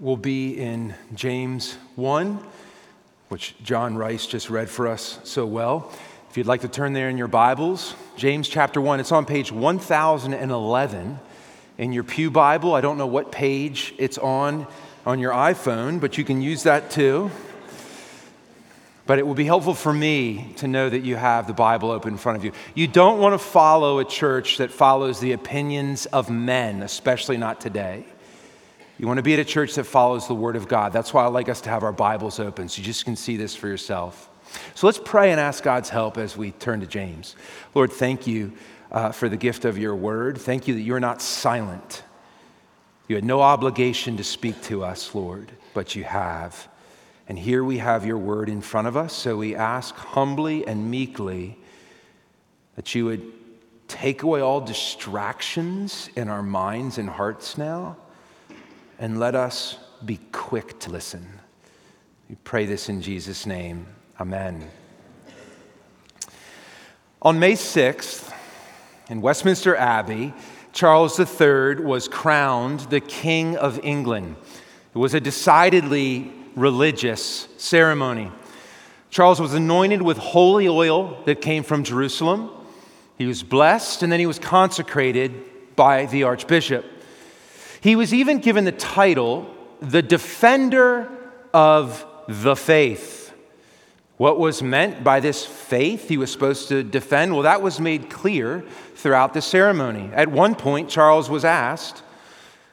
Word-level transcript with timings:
will 0.00 0.16
be 0.16 0.58
in 0.58 0.94
James 1.14 1.76
1, 1.96 2.42
which 3.28 3.54
John 3.62 3.98
Rice 3.98 4.26
just 4.26 4.48
read 4.48 4.70
for 4.70 4.88
us 4.88 5.20
so 5.24 5.44
well. 5.44 5.92
If 6.30 6.38
you'd 6.38 6.46
like 6.46 6.62
to 6.62 6.68
turn 6.68 6.94
there 6.94 7.10
in 7.10 7.18
your 7.18 7.28
Bibles, 7.28 7.94
James 8.16 8.48
chapter 8.48 8.80
1, 8.80 8.98
it's 9.00 9.12
on 9.12 9.26
page 9.26 9.52
1011 9.52 11.18
in 11.76 11.92
your 11.92 12.02
Pew 12.02 12.30
Bible. 12.30 12.74
I 12.74 12.80
don't 12.80 12.96
know 12.96 13.06
what 13.06 13.30
page 13.30 13.94
it's 13.98 14.16
on 14.16 14.66
on 15.04 15.18
your 15.18 15.32
iPhone, 15.32 16.00
but 16.00 16.16
you 16.16 16.24
can 16.24 16.40
use 16.40 16.62
that 16.62 16.90
too. 16.90 17.30
But 19.04 19.18
it 19.18 19.26
will 19.26 19.34
be 19.34 19.44
helpful 19.44 19.74
for 19.74 19.92
me 19.92 20.54
to 20.58 20.68
know 20.68 20.88
that 20.88 21.00
you 21.00 21.16
have 21.16 21.46
the 21.46 21.52
Bible 21.52 21.90
open 21.90 22.12
in 22.12 22.18
front 22.18 22.38
of 22.38 22.44
you. 22.44 22.52
You 22.74 22.86
don't 22.86 23.18
want 23.18 23.34
to 23.34 23.38
follow 23.38 23.98
a 23.98 24.04
church 24.06 24.58
that 24.58 24.70
follows 24.70 25.20
the 25.20 25.32
opinions 25.32 26.06
of 26.06 26.30
men, 26.30 26.82
especially 26.82 27.36
not 27.36 27.60
today. 27.60 28.06
You 29.00 29.06
want 29.06 29.16
to 29.16 29.22
be 29.22 29.32
at 29.32 29.38
a 29.38 29.46
church 29.46 29.76
that 29.76 29.84
follows 29.84 30.28
the 30.28 30.34
Word 30.34 30.56
of 30.56 30.68
God. 30.68 30.92
That's 30.92 31.14
why 31.14 31.24
I 31.24 31.28
like 31.28 31.48
us 31.48 31.62
to 31.62 31.70
have 31.70 31.84
our 31.84 31.92
Bibles 31.92 32.38
open 32.38 32.68
so 32.68 32.80
you 32.80 32.84
just 32.84 33.06
can 33.06 33.16
see 33.16 33.38
this 33.38 33.56
for 33.56 33.66
yourself. 33.66 34.28
So 34.74 34.86
let's 34.86 35.00
pray 35.02 35.30
and 35.30 35.40
ask 35.40 35.64
God's 35.64 35.88
help 35.88 36.18
as 36.18 36.36
we 36.36 36.50
turn 36.50 36.80
to 36.80 36.86
James. 36.86 37.34
Lord, 37.74 37.90
thank 37.90 38.26
you 38.26 38.52
uh, 38.92 39.12
for 39.12 39.30
the 39.30 39.38
gift 39.38 39.64
of 39.64 39.78
your 39.78 39.96
Word. 39.96 40.36
Thank 40.36 40.68
you 40.68 40.74
that 40.74 40.82
you're 40.82 41.00
not 41.00 41.22
silent. 41.22 42.02
You 43.08 43.16
had 43.16 43.24
no 43.24 43.40
obligation 43.40 44.18
to 44.18 44.24
speak 44.24 44.60
to 44.64 44.84
us, 44.84 45.14
Lord, 45.14 45.50
but 45.72 45.96
you 45.96 46.04
have. 46.04 46.68
And 47.26 47.38
here 47.38 47.64
we 47.64 47.78
have 47.78 48.04
your 48.04 48.18
Word 48.18 48.50
in 48.50 48.60
front 48.60 48.86
of 48.86 48.98
us, 48.98 49.14
so 49.14 49.38
we 49.38 49.56
ask 49.56 49.94
humbly 49.94 50.66
and 50.66 50.90
meekly 50.90 51.56
that 52.76 52.94
you 52.94 53.06
would 53.06 53.32
take 53.88 54.24
away 54.24 54.42
all 54.42 54.60
distractions 54.60 56.10
in 56.16 56.28
our 56.28 56.42
minds 56.42 56.98
and 56.98 57.08
hearts 57.08 57.56
now 57.56 57.96
and 59.00 59.18
let 59.18 59.34
us 59.34 59.78
be 60.04 60.20
quick 60.30 60.78
to 60.78 60.90
listen. 60.90 61.26
We 62.28 62.36
pray 62.44 62.66
this 62.66 62.90
in 62.90 63.00
Jesus' 63.00 63.46
name. 63.46 63.86
Amen. 64.20 64.70
On 67.22 67.38
May 67.38 67.54
6th, 67.54 68.32
in 69.08 69.22
Westminster 69.22 69.74
Abbey, 69.74 70.34
Charles 70.72 71.18
III 71.18 71.76
was 71.76 72.08
crowned 72.08 72.80
the 72.90 73.00
King 73.00 73.56
of 73.56 73.80
England. 73.82 74.36
It 74.94 74.98
was 74.98 75.14
a 75.14 75.20
decidedly 75.20 76.30
religious 76.54 77.48
ceremony. 77.56 78.30
Charles 79.08 79.40
was 79.40 79.54
anointed 79.54 80.02
with 80.02 80.18
holy 80.18 80.68
oil 80.68 81.20
that 81.24 81.40
came 81.40 81.62
from 81.62 81.84
Jerusalem. 81.84 82.50
He 83.16 83.26
was 83.26 83.42
blessed, 83.42 84.02
and 84.02 84.12
then 84.12 84.20
he 84.20 84.26
was 84.26 84.38
consecrated 84.38 85.74
by 85.74 86.04
the 86.06 86.24
Archbishop. 86.24 86.84
He 87.80 87.96
was 87.96 88.12
even 88.12 88.38
given 88.38 88.64
the 88.64 88.72
title, 88.72 89.52
the 89.80 90.02
Defender 90.02 91.08
of 91.54 92.04
the 92.28 92.54
Faith. 92.54 93.32
What 94.18 94.38
was 94.38 94.62
meant 94.62 95.02
by 95.02 95.20
this 95.20 95.46
faith 95.46 96.08
he 96.08 96.18
was 96.18 96.30
supposed 96.30 96.68
to 96.68 96.82
defend? 96.82 97.32
Well, 97.32 97.44
that 97.44 97.62
was 97.62 97.80
made 97.80 98.10
clear 98.10 98.62
throughout 98.94 99.32
the 99.32 99.40
ceremony. 99.40 100.10
At 100.12 100.28
one 100.28 100.54
point, 100.54 100.90
Charles 100.90 101.30
was 101.30 101.42
asked, 101.42 102.02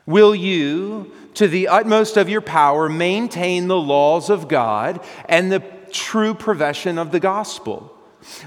Will 0.05 0.35
you, 0.35 1.13
to 1.35 1.47
the 1.47 1.69
utmost 1.69 2.17
of 2.17 2.27
your 2.27 2.41
power, 2.41 2.89
maintain 2.89 3.69
the 3.69 3.79
laws 3.79 4.29
of 4.29 4.49
God 4.49 5.01
and 5.29 5.49
the 5.49 5.63
true 5.89 6.33
profession 6.33 6.97
of 6.97 7.11
the 7.11 7.19
gospel? 7.21 7.96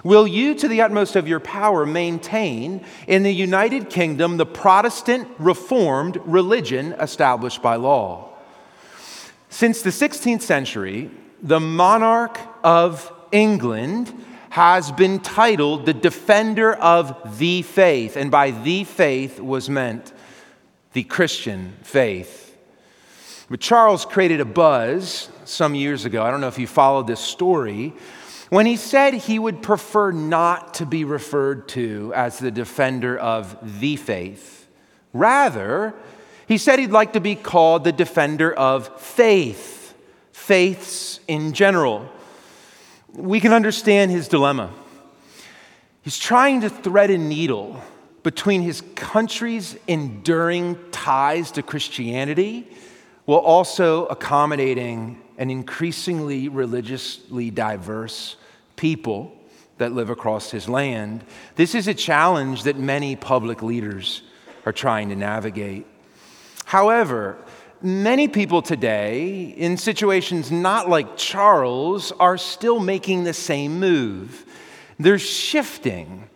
Will 0.04 0.26
you, 0.26 0.54
to 0.54 0.68
the 0.68 0.82
utmost 0.82 1.16
of 1.16 1.28
your 1.28 1.40
power, 1.40 1.86
maintain 1.86 2.84
in 3.06 3.22
the 3.22 3.32
United 3.32 3.90
Kingdom 3.90 4.36
the 4.36 4.46
Protestant 4.46 5.28
Reformed 5.38 6.18
religion 6.24 6.92
established 7.00 7.62
by 7.62 7.76
law? 7.76 8.28
Since 9.48 9.82
the 9.82 9.90
16th 9.90 10.42
century, 10.42 11.10
the 11.42 11.60
monarch 11.60 12.38
of 12.62 13.12
England 13.32 14.12
has 14.50 14.90
been 14.92 15.20
titled 15.20 15.86
the 15.86 15.94
defender 15.94 16.72
of 16.74 17.38
the 17.38 17.62
faith, 17.62 18.16
and 18.16 18.30
by 18.30 18.50
the 18.50 18.84
faith 18.84 19.38
was 19.40 19.70
meant 19.70 20.12
the 20.92 21.04
Christian 21.04 21.72
faith. 21.82 22.56
But 23.48 23.60
Charles 23.60 24.04
created 24.04 24.40
a 24.40 24.44
buzz 24.44 25.28
some 25.44 25.74
years 25.74 26.04
ago. 26.04 26.22
I 26.22 26.30
don't 26.30 26.40
know 26.40 26.48
if 26.48 26.58
you 26.58 26.66
followed 26.66 27.06
this 27.06 27.20
story 27.20 27.94
when 28.50 28.66
he 28.66 28.76
said 28.76 29.14
he 29.14 29.38
would 29.38 29.62
prefer 29.62 30.10
not 30.10 30.74
to 30.74 30.84
be 30.84 31.04
referred 31.04 31.68
to 31.68 32.12
as 32.14 32.38
the 32.38 32.50
defender 32.50 33.16
of 33.16 33.56
the 33.80 33.96
faith. 33.96 34.66
Rather, 35.12 35.94
he 36.46 36.58
said 36.58 36.80
he'd 36.80 36.90
like 36.90 37.12
to 37.12 37.20
be 37.20 37.36
called 37.36 37.84
the 37.84 37.92
defender 37.92 38.52
of 38.52 39.00
faith, 39.00 39.94
faiths 40.32 41.20
in 41.28 41.52
general. 41.52 42.10
We 43.14 43.38
can 43.38 43.52
understand 43.52 44.10
his 44.10 44.26
dilemma. 44.26 44.72
He's 46.02 46.18
trying 46.18 46.62
to 46.62 46.68
thread 46.68 47.10
a 47.10 47.18
needle 47.18 47.80
between 48.24 48.62
his 48.62 48.82
country's 48.96 49.76
enduring 49.86 50.76
ties 50.90 51.52
to 51.52 51.62
Christianity 51.62 52.68
while 53.26 53.38
also 53.38 54.06
accommodating 54.06 55.22
an 55.38 55.50
increasingly 55.50 56.48
religiously 56.48 57.50
diverse 57.50 58.36
people 58.80 59.30
that 59.76 59.92
live 59.92 60.08
across 60.08 60.50
his 60.50 60.66
land. 60.70 61.22
This 61.56 61.74
is 61.74 61.86
a 61.86 61.92
challenge 61.92 62.62
that 62.62 62.78
many 62.78 63.14
public 63.14 63.62
leaders 63.62 64.22
are 64.64 64.72
trying 64.72 65.10
to 65.10 65.16
navigate. 65.16 65.86
However, 66.64 67.36
many 67.82 68.26
people 68.26 68.62
today, 68.62 69.54
in 69.54 69.76
situations 69.76 70.50
not 70.50 70.88
like 70.88 71.18
Charles, 71.18 72.10
are 72.12 72.38
still 72.38 72.80
making 72.80 73.24
the 73.24 73.34
same 73.34 73.78
move. 73.78 74.46
They're 74.98 75.18
shifting. 75.18 76.30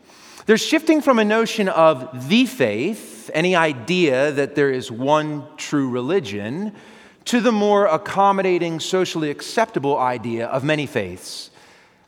They're 0.44 0.59
shifting 0.59 1.00
from 1.00 1.19
a 1.19 1.25
notion 1.25 1.71
of 1.71 2.28
the 2.28 2.44
faith, 2.44 3.31
any 3.32 3.56
idea 3.56 4.32
that 4.32 4.55
there 4.55 4.71
is 4.71 4.91
one 4.91 5.47
true 5.56 5.88
religion, 5.88 6.75
to 7.25 7.41
the 7.41 7.53
more 7.53 7.87
accommodating, 7.87 8.81
socially 8.81 9.31
acceptable 9.31 9.99
idea 9.99 10.47
of 10.49 10.62
many 10.62 10.84
faiths. 10.84 11.50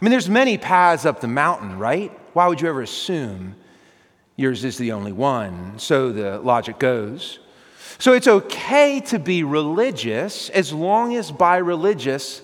I 0.01 0.05
mean, 0.05 0.11
there's 0.11 0.29
many 0.29 0.59
paths 0.59 1.07
up 1.07 1.21
the 1.21 1.29
mountain, 1.29 1.79
right? 1.79 2.13
Why 2.35 2.47
would 2.49 2.61
you 2.61 2.69
ever 2.69 2.83
assume 2.83 3.57
yours 4.37 4.63
is 4.63 4.77
the 4.77 4.93
only 4.93 5.13
one? 5.13 5.79
So 5.79 6.13
the 6.13 6.39
logic 6.39 6.79
goes. 6.79 7.39
So 7.99 8.13
it's 8.13 8.29
okay 8.29 9.01
to 9.07 9.19
be 9.19 9.43
religious 9.43 10.51
as 10.51 10.71
long 10.71 11.17
as 11.17 11.33
by 11.33 11.57
religious 11.57 12.43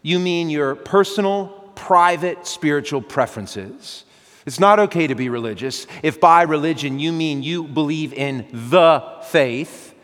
you 0.00 0.18
mean 0.18 0.48
your 0.48 0.74
personal, 0.74 1.48
private, 1.74 2.46
spiritual 2.46 3.02
preferences. 3.02 4.04
It's 4.46 4.60
not 4.60 4.78
okay 4.78 5.06
to 5.08 5.14
be 5.14 5.28
religious 5.28 5.86
if 6.02 6.18
by 6.18 6.42
religion 6.42 6.98
you 6.98 7.12
mean 7.12 7.42
you 7.42 7.64
believe 7.64 8.14
in 8.14 8.46
the 8.70 9.04
faith, 9.24 9.94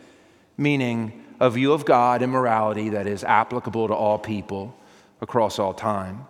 meaning 0.57 1.23
a 1.39 1.49
view 1.49 1.73
of 1.73 1.85
God 1.85 2.21
and 2.21 2.31
morality 2.31 2.89
that 2.89 3.07
is 3.07 3.23
applicable 3.23 3.87
to 3.87 3.95
all 3.95 4.19
people 4.19 4.75
across 5.21 5.57
all 5.57 5.73
time. 5.73 6.27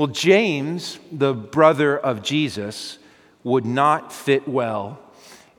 Well, 0.00 0.06
James, 0.06 0.98
the 1.12 1.34
brother 1.34 1.98
of 1.98 2.22
Jesus, 2.22 2.98
would 3.44 3.66
not 3.66 4.10
fit 4.10 4.48
well 4.48 4.98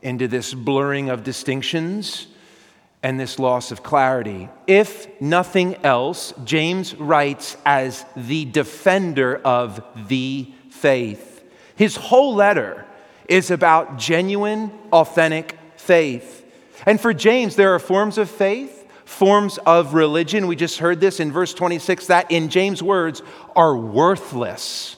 into 0.02 0.28
this 0.28 0.52
blurring 0.52 1.12
of 1.12 1.24
distinctions 1.24 2.26
and 3.04 3.20
this 3.20 3.38
loss 3.38 3.72
of 3.72 3.84
clarity. 3.84 4.50
If 4.66 5.22
nothing 5.22 5.76
else, 5.86 6.34
James 6.44 6.96
writes 6.96 7.56
as 7.68 8.04
the 8.16 8.46
defender 8.46 9.40
of 9.46 9.84
the 10.08 10.52
faith. 10.72 11.44
His 11.76 11.96
whole 11.96 12.34
letter 12.34 12.88
is 13.30 13.52
about 13.52 14.00
genuine, 14.00 14.72
authentic 14.92 15.56
faith. 15.78 16.44
And 16.88 17.00
for 17.00 17.14
James, 17.14 17.58
there 17.58 17.76
are 17.76 17.80
forms 17.80 18.18
of 18.18 18.28
faith 18.28 18.81
forms 19.12 19.60
of 19.60 19.94
religion, 19.94 20.48
we 20.48 20.56
just 20.56 20.80
heard 20.80 21.00
this 21.00 21.20
in 21.20 21.32
verse 21.32 21.54
26, 21.54 22.08
that 22.08 22.32
in 22.32 22.50
James' 22.50 22.82
words 22.82 23.22
are 23.56 23.76
worthless. 23.76 24.96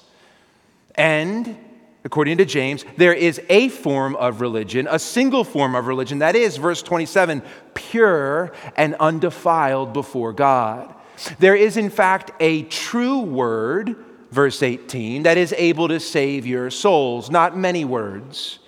And 0.96 1.58
according 2.06 2.38
to 2.38 2.46
James, 2.46 2.86
there 2.96 3.14
is 3.14 3.42
a 3.50 3.70
form 3.70 4.16
of 4.16 4.40
religion, 4.40 4.88
a 4.90 5.00
single 5.00 5.44
form 5.44 5.74
of 5.76 5.88
religion, 5.88 6.20
that 6.20 6.36
is, 6.36 6.58
verse 6.58 6.84
27, 6.84 7.42
pure 7.74 8.54
and 8.78 8.96
undefiled 8.96 9.94
before 9.94 10.32
God. 10.32 10.94
There 11.40 11.56
is, 11.56 11.76
in 11.76 11.90
fact, 11.90 12.32
a 12.40 12.64
true 12.64 13.20
word, 13.22 13.96
verse 14.32 14.62
18, 14.62 15.24
that 15.24 15.38
is 15.38 15.54
able 15.58 15.88
to 15.88 16.00
save 16.00 16.46
your 16.46 16.70
souls, 16.70 17.32
not 17.32 17.58
many 17.58 17.84
words. 17.84 18.60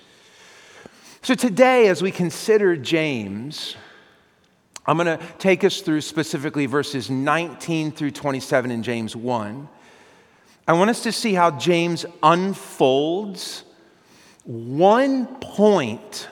So 1.21 1.35
today, 1.35 1.87
as 1.87 2.01
we 2.01 2.11
consider 2.11 2.75
James, 2.75 3.75
I'm 4.87 4.97
going 4.97 5.17
to 5.17 5.23
take 5.39 5.63
us 5.63 5.81
through 5.81 6.01
specifically 6.01 6.67
verses 6.67 7.09
19 7.09 7.91
through 7.91 8.11
27 8.11 8.71
in 8.71 8.83
James 8.83 9.15
1. 9.15 9.67
I 10.67 10.73
want 10.73 10.89
us 10.89 11.03
to 11.03 11.11
see 11.11 11.33
how 11.33 11.51
James 11.51 12.05
unfolds 12.21 13.63
one 14.45 15.27
point 15.37 16.27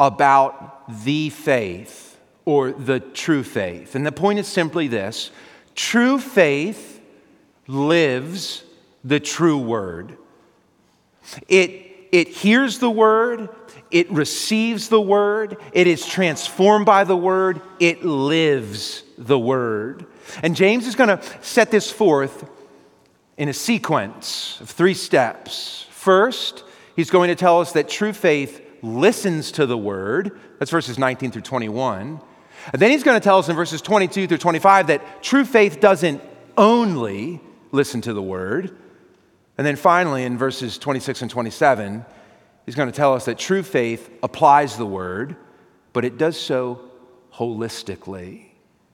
about 0.00 1.04
the 1.04 1.30
faith. 1.30 2.10
or 2.46 2.72
the 2.72 3.00
true 3.00 3.42
faith. 3.42 3.94
And 3.94 4.04
the 4.04 4.12
point 4.12 4.38
is 4.38 4.46
simply 4.46 4.86
this 4.86 5.30
true 5.74 6.18
faith 6.18 7.00
lives 7.66 8.64
the 9.02 9.18
true 9.18 9.56
word. 9.56 10.18
It, 11.48 11.83
it 12.14 12.28
hears 12.28 12.78
the 12.78 12.88
word, 12.88 13.48
it 13.90 14.08
receives 14.08 14.88
the 14.88 15.00
word, 15.00 15.56
it 15.72 15.88
is 15.88 16.06
transformed 16.06 16.86
by 16.86 17.02
the 17.02 17.16
word, 17.16 17.60
it 17.80 18.04
lives 18.04 19.02
the 19.18 19.36
word. 19.36 20.06
And 20.40 20.54
James 20.54 20.86
is 20.86 20.94
going 20.94 21.08
to 21.08 21.20
set 21.42 21.72
this 21.72 21.90
forth 21.90 22.48
in 23.36 23.48
a 23.48 23.52
sequence 23.52 24.60
of 24.60 24.70
three 24.70 24.94
steps. 24.94 25.86
First, 25.90 26.62
he's 26.94 27.10
going 27.10 27.30
to 27.30 27.34
tell 27.34 27.60
us 27.60 27.72
that 27.72 27.88
true 27.88 28.12
faith 28.12 28.64
listens 28.80 29.50
to 29.50 29.66
the 29.66 29.76
word. 29.76 30.38
That's 30.60 30.70
verses 30.70 31.00
19 31.00 31.32
through 31.32 31.42
21. 31.42 32.20
And 32.72 32.80
then 32.80 32.92
he's 32.92 33.02
going 33.02 33.20
to 33.20 33.24
tell 33.24 33.38
us 33.38 33.48
in 33.48 33.56
verses 33.56 33.82
22 33.82 34.28
through 34.28 34.38
25 34.38 34.86
that 34.86 35.20
true 35.20 35.44
faith 35.44 35.80
doesn't 35.80 36.22
only 36.56 37.40
listen 37.72 38.02
to 38.02 38.12
the 38.12 38.22
word. 38.22 38.78
And 39.56 39.66
then 39.66 39.76
finally, 39.76 40.24
in 40.24 40.36
verses 40.36 40.78
26 40.78 41.22
and 41.22 41.30
27, 41.30 42.04
he's 42.66 42.74
going 42.74 42.90
to 42.90 42.96
tell 42.96 43.14
us 43.14 43.26
that 43.26 43.38
true 43.38 43.62
faith 43.62 44.10
applies 44.22 44.76
the 44.76 44.86
word, 44.86 45.36
but 45.92 46.04
it 46.04 46.18
does 46.18 46.38
so 46.38 46.90
holistically. 47.32 48.46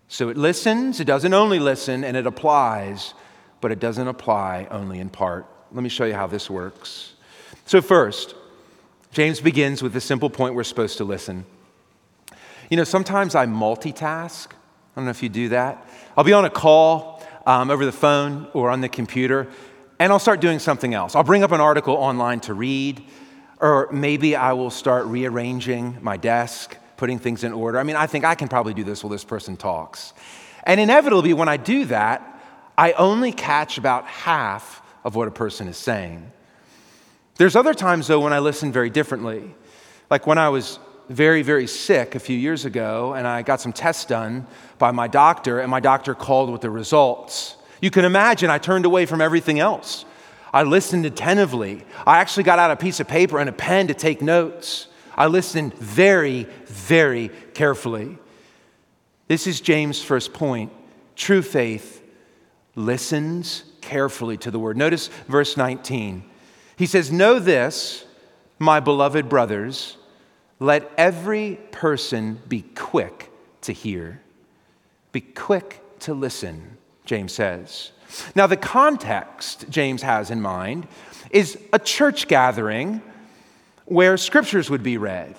So 0.09 0.29
it 0.29 0.37
listens, 0.37 1.01
it 1.01 1.05
doesn't 1.05 1.33
only 1.33 1.59
listen, 1.59 2.05
and 2.05 2.17
it 2.17 2.27
applies, 2.27 3.15
but 3.61 3.71
it 3.71 3.79
doesn't 3.79 4.09
apply 4.09 4.67
only 4.71 4.99
in 4.99 5.09
part. 5.09 5.47
Let 5.73 5.83
me 5.83 5.89
show 5.89 6.05
you 6.05 6.15
how 6.15 6.27
this 6.27 6.51
works. 6.51 7.15
So, 7.65 7.81
first, 7.81 8.35
James 9.13 9.41
begins 9.41 9.83
with 9.83 9.93
the 9.93 10.01
simple 10.01 10.29
point 10.29 10.55
we're 10.55 10.65
supposed 10.65 10.99
to 10.99 11.05
listen. 11.05 11.47
You 12.71 12.77
know, 12.77 12.85
sometimes 12.85 13.35
I 13.35 13.47
multitask. 13.47 14.53
I 14.53 14.57
don't 14.97 15.05
know 15.05 15.11
if 15.11 15.23
you 15.23 15.29
do 15.29 15.51
that. 15.51 15.87
I'll 16.17 16.25
be 16.25 16.33
on 16.33 16.45
a 16.45 16.51
call 16.51 17.25
um, 17.47 17.71
over 17.71 17.85
the 17.85 17.93
phone 17.93 18.49
or 18.53 18.71
on 18.71 18.81
the 18.81 18.89
computer, 18.89 19.49
and 20.01 20.11
I'll 20.11 20.19
start 20.19 20.41
doing 20.41 20.59
something 20.59 20.95
else. 20.95 21.15
I'll 21.15 21.23
bring 21.23 21.45
up 21.45 21.53
an 21.53 21.61
article 21.61 21.95
online 21.95 22.41
to 22.41 22.55
read, 22.55 23.05
or 23.61 23.89
maybe 23.93 24.35
I 24.35 24.55
will 24.55 24.71
start 24.71 25.05
rearranging 25.05 25.99
my 26.01 26.17
desk 26.17 26.77
putting 26.97 27.19
things 27.19 27.45
in 27.45 27.53
order. 27.53 27.79
I 27.79 27.83
mean, 27.83 27.97
I 27.97 28.07
think 28.07 28.25
I 28.25 28.35
can 28.35 28.49
probably 28.49 28.75
do 28.75 28.83
this 28.83 29.05
while 29.05 29.11
this 29.11 29.25
person 29.25 29.57
talks. 29.57 30.15
And 30.65 30.81
inevitably, 30.81 31.35
when 31.35 31.49
I 31.49 31.59
do 31.59 31.85
that, 31.87 32.43
I 32.77 32.93
only 32.93 33.31
catch 33.31 33.79
about 33.79 34.07
half 34.07 34.83
of 35.05 35.17
what 35.17 35.29
a 35.29 35.31
person 35.31 35.69
is 35.69 35.77
saying. 35.77 36.31
There's 37.37 37.55
other 37.55 37.75
times, 37.75 38.07
though, 38.07 38.21
when 38.21 38.33
I 38.33 38.39
listen 38.39 38.73
very 38.73 38.91
differently. 38.91 39.55
Like 40.11 40.27
when 40.27 40.39
I 40.39 40.49
was 40.49 40.79
very, 41.11 41.43
very 41.43 41.67
sick 41.67 42.15
a 42.15 42.21
few 42.21 42.37
years 42.37 42.65
ago, 42.65 43.15
and 43.15 43.27
I 43.27 43.43
got 43.43 43.61
some 43.61 43.73
tests 43.73 44.07
done 44.07 44.47
by 44.79 44.93
my 44.93 45.09
doctor, 45.09 45.61
and 45.61 45.71
my 45.71 45.81
doctor 45.81 46.15
called 46.15 46.51
with 46.51 46.63
the 46.63 46.71
results. 46.71 47.57
You 47.81 47.91
can 47.91 48.05
imagine 48.05 48.51
I 48.51 48.59
turned 48.59 48.85
away 48.85 49.07
from 49.07 49.21
everything 49.21 49.59
else. 49.59 50.05
I 50.53 50.65
listened 50.65 51.07
attentively. 51.07 51.85
I 52.07 52.19
actually 52.19 52.43
got 52.43 52.59
out 52.59 52.71
a 52.71 52.77
piece 52.77 53.01
of 53.01 53.09
paper 53.09 53.39
and 53.39 53.49
a 53.49 53.53
pen 53.53 53.87
to 53.89 53.95
take 53.95 54.21
notes. 54.21 54.89
I 55.17 55.27
listened 55.27 55.75
very, 55.75 56.45
very 56.67 57.31
carefully. 57.55 58.19
This 59.29 59.47
is 59.47 59.61
James' 59.61 60.03
first 60.03 60.33
point. 60.33 60.73
True 61.15 61.43
faith 61.43 62.03
listens 62.75 63.65
carefully 63.81 64.37
to 64.39 64.51
the 64.51 64.59
word. 64.59 64.77
Notice 64.77 65.09
verse 65.29 65.57
19. 65.57 66.25
He 66.77 66.87
says, 66.87 67.13
Know 67.13 67.39
this, 67.39 68.05
my 68.59 68.81
beloved 68.81 69.29
brothers, 69.29 69.97
let 70.59 70.91
every 70.97 71.59
person 71.71 72.41
be 72.49 72.63
quick 72.63 73.31
to 73.63 73.73
hear, 73.73 74.21
be 75.13 75.21
quick 75.21 75.83
to 76.01 76.15
listen, 76.15 76.77
James 77.11 77.33
says. 77.33 77.91
Now, 78.37 78.47
the 78.47 78.57
context 78.57 79.69
James 79.69 80.01
has 80.03 80.31
in 80.31 80.41
mind 80.41 80.87
is 81.33 81.59
a 81.73 81.79
church 81.81 82.29
gathering 82.29 83.03
where 83.87 84.17
scriptures 84.17 84.71
would 84.71 84.85
be 84.85 84.97
read. 84.97 85.35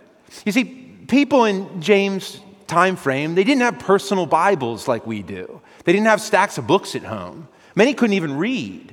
You 0.45 0.51
see, 0.51 0.65
people 1.07 1.45
in 1.45 1.81
James' 1.81 2.41
time 2.67 2.97
frame, 2.97 3.35
they 3.35 3.45
didn't 3.45 3.61
have 3.61 3.79
personal 3.79 4.25
Bibles 4.25 4.89
like 4.89 5.07
we 5.07 5.21
do. 5.21 5.61
They 5.85 5.93
didn't 5.93 6.07
have 6.07 6.19
stacks 6.19 6.57
of 6.57 6.67
books 6.67 6.93
at 6.93 7.03
home. 7.03 7.47
Many 7.73 7.93
couldn't 7.93 8.15
even 8.15 8.35
read. 8.35 8.90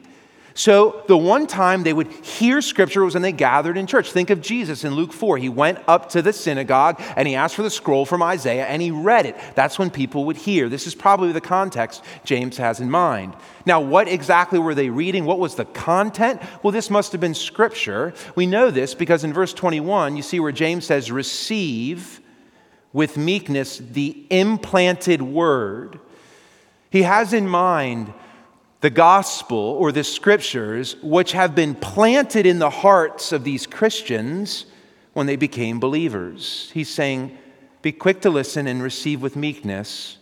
So, 0.58 1.05
the 1.06 1.16
one 1.16 1.46
time 1.46 1.84
they 1.84 1.93
would 1.93 2.10
hear 2.10 2.60
scripture 2.60 3.05
was 3.05 3.14
when 3.14 3.22
they 3.22 3.31
gathered 3.31 3.78
in 3.78 3.87
church. 3.87 4.10
Think 4.10 4.28
of 4.28 4.40
Jesus 4.40 4.82
in 4.82 4.96
Luke 4.96 5.12
4. 5.12 5.38
He 5.38 5.49
went 5.49 5.78
up 5.87 6.08
to 6.10 6.20
the 6.20 6.32
synagogue 6.32 7.00
and 7.14 7.28
he 7.28 7.37
asked 7.37 7.55
for 7.55 7.62
the 7.62 7.70
scroll 7.70 8.05
from 8.05 8.25
Isaiah 8.25 8.66
and 8.66 8.82
he 8.82 8.90
read 8.90 9.25
it. 9.25 9.37
That's 9.55 9.78
when 9.78 9.88
people 9.88 10.25
would 10.25 10.37
hear. 10.37 10.69
This 10.69 10.88
is 10.88 10.96
probably 10.96 11.31
the 11.31 11.40
context 11.40 12.02
James 12.25 12.56
has 12.56 12.81
in 12.81 12.90
mind. 12.90 13.37
Now, 13.66 13.81
what 13.81 14.08
exactly 14.08 14.58
were 14.58 14.75
they 14.75 14.90
reading? 14.90 15.26
What 15.26 15.38
was 15.38 15.55
the 15.55 15.64
content? 15.64 16.43
Well, 16.64 16.72
this 16.72 16.90
must 16.90 17.12
have 17.12 17.20
been 17.20 17.34
scripture. 17.34 18.12
We 18.34 18.49
know 18.49 18.72
this 18.72 18.96
because 18.96 19.22
in 19.22 19.32
verse 19.32 19.55
21, 19.55 20.16
you 20.16 20.25
see 20.25 20.40
where 20.40 20.50
James 20.50 20.87
says, 20.87 21.12
Receive 21.12 22.20
with 22.93 23.16
meekness 23.16 23.78
the 23.78 24.26
implanted 24.28 25.22
word. 25.22 26.00
He 26.90 27.02
has 27.02 27.32
in 27.32 27.46
mind 27.46 28.12
the 28.81 28.91
gospel 28.91 29.59
or 29.59 29.91
the 29.91 30.05
scriptures, 30.05 30.97
which 31.03 31.33
have 31.33 31.55
been 31.55 31.75
planted 31.75 32.47
in 32.47 32.59
the 32.59 32.71
hearts 32.71 33.33
of 33.33 33.45
these 33.45 33.67
Christians 33.67 34.67
when 35.15 35.27
they 35.27 35.37
became 35.37 35.81
believers. 35.81 36.71
He's 36.73 36.89
saying, 36.89 37.37
Be 37.83 37.93
quick 37.93 38.21
to 38.21 38.31
listen 38.31 38.67
and 38.67 38.83
receive 38.83 39.21
with 39.21 39.35
meekness 39.35 40.19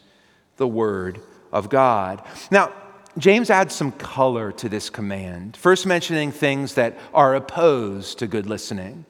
the 0.57 0.67
word 0.67 1.21
of 1.53 1.69
God. 1.69 2.23
Now, 2.51 2.73
James 3.19 3.51
adds 3.51 3.75
some 3.75 3.93
color 3.93 4.53
to 4.53 4.69
this 4.69 4.91
command, 4.91 5.57
first 5.57 5.87
mentioning 5.87 6.33
things 6.33 6.75
that 6.75 6.99
are 7.15 7.35
opposed 7.35 8.19
to 8.19 8.27
good 8.27 8.47
listening. 8.47 9.05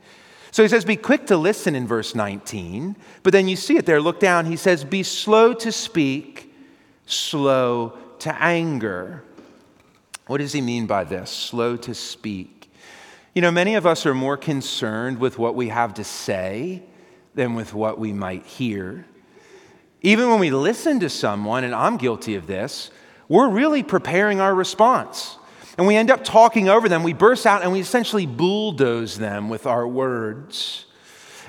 So 0.51 0.63
he 0.63 0.69
says, 0.69 0.85
Be 0.85 0.97
quick 0.97 1.27
to 1.27 1.37
listen 1.37 1.75
in 1.75 1.87
verse 1.87 2.15
19, 2.15 2.97
but 3.23 3.33
then 3.33 3.47
you 3.47 3.57
see 3.57 3.77
it 3.77 3.87
there. 3.87 4.01
Look 4.01 4.21
down. 4.21 4.47
He 4.47 4.57
says, 4.57 4.85
Be 4.85 5.03
slow 5.03 5.53
to 5.55 5.71
speak, 5.71 6.53
slow 7.07 7.97
to 8.21 8.43
anger. 8.43 9.23
What 10.27 10.39
does 10.39 10.53
he 10.53 10.61
mean 10.61 10.87
by 10.87 11.05
this? 11.05 11.31
Slow 11.31 11.77
to 11.79 11.95
speak. 11.95 12.71
You 13.35 13.43
know, 13.43 13.51
many 13.51 13.75
of 13.75 13.87
us 13.87 14.07
are 14.07 14.15
more 14.15 14.37
concerned 14.37 15.19
with 15.19 15.39
what 15.39 15.55
we 15.55 15.69
have 15.69 15.95
to 15.95 16.05
say 16.05 16.83
than 17.35 17.55
with 17.55 17.75
what 17.75 17.99
we 17.99 18.13
might 18.13 18.45
hear. 18.45 19.05
Even 20.03 20.31
when 20.31 20.41
we 20.41 20.51
listen 20.51 21.01
to 21.01 21.11
someone, 21.11 21.65
and 21.65 21.75
I'm 21.75 21.97
guilty 21.97 22.35
of 22.35 22.47
this, 22.47 22.91
we're 23.29 23.49
really 23.49 23.83
preparing 23.83 24.41
our 24.41 24.55
response. 24.55 25.37
And 25.79 25.87
we 25.87 25.97
end 25.97 26.11
up 26.11 26.25
talking 26.25 26.69
over 26.69 26.89
them. 26.89 27.03
We 27.03 27.13
burst 27.13 27.45
out 27.45 27.63
and 27.63 27.73
we 27.73 27.81
essentially 27.81 28.25
bulldoze 28.25 29.19
them 29.19 29.49
with 29.49 29.67
our 29.67 29.87
words. 29.87 30.87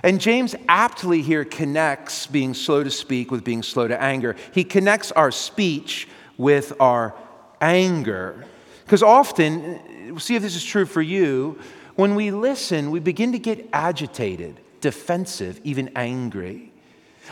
And 0.03 0.19
James 0.19 0.55
aptly 0.67 1.21
here 1.21 1.45
connects 1.45 2.27
being 2.27 2.53
slow 2.53 2.83
to 2.83 2.91
speak 2.91 3.31
with 3.31 3.43
being 3.43 3.63
slow 3.63 3.87
to 3.87 4.01
anger. 4.01 4.35
He 4.53 4.63
connects 4.63 5.11
our 5.13 5.31
speech 5.31 6.07
with 6.37 6.73
our 6.79 7.15
anger. 7.61 8.45
Because 8.87 9.03
often, 9.03 10.17
see 10.17 10.37
if 10.37 10.41
this 10.41 10.55
is 10.55 10.63
true 10.63 10.85
for 10.85 11.01
you, 11.01 11.59
when 11.95 12.15
we 12.15 12.31
listen, 12.31 12.89
we 12.89 13.01
begin 13.01 13.33
to 13.33 13.39
get 13.39 13.67
agitated, 13.73 14.61
defensive, 14.79 15.59
even 15.65 15.91
angry. 15.93 16.71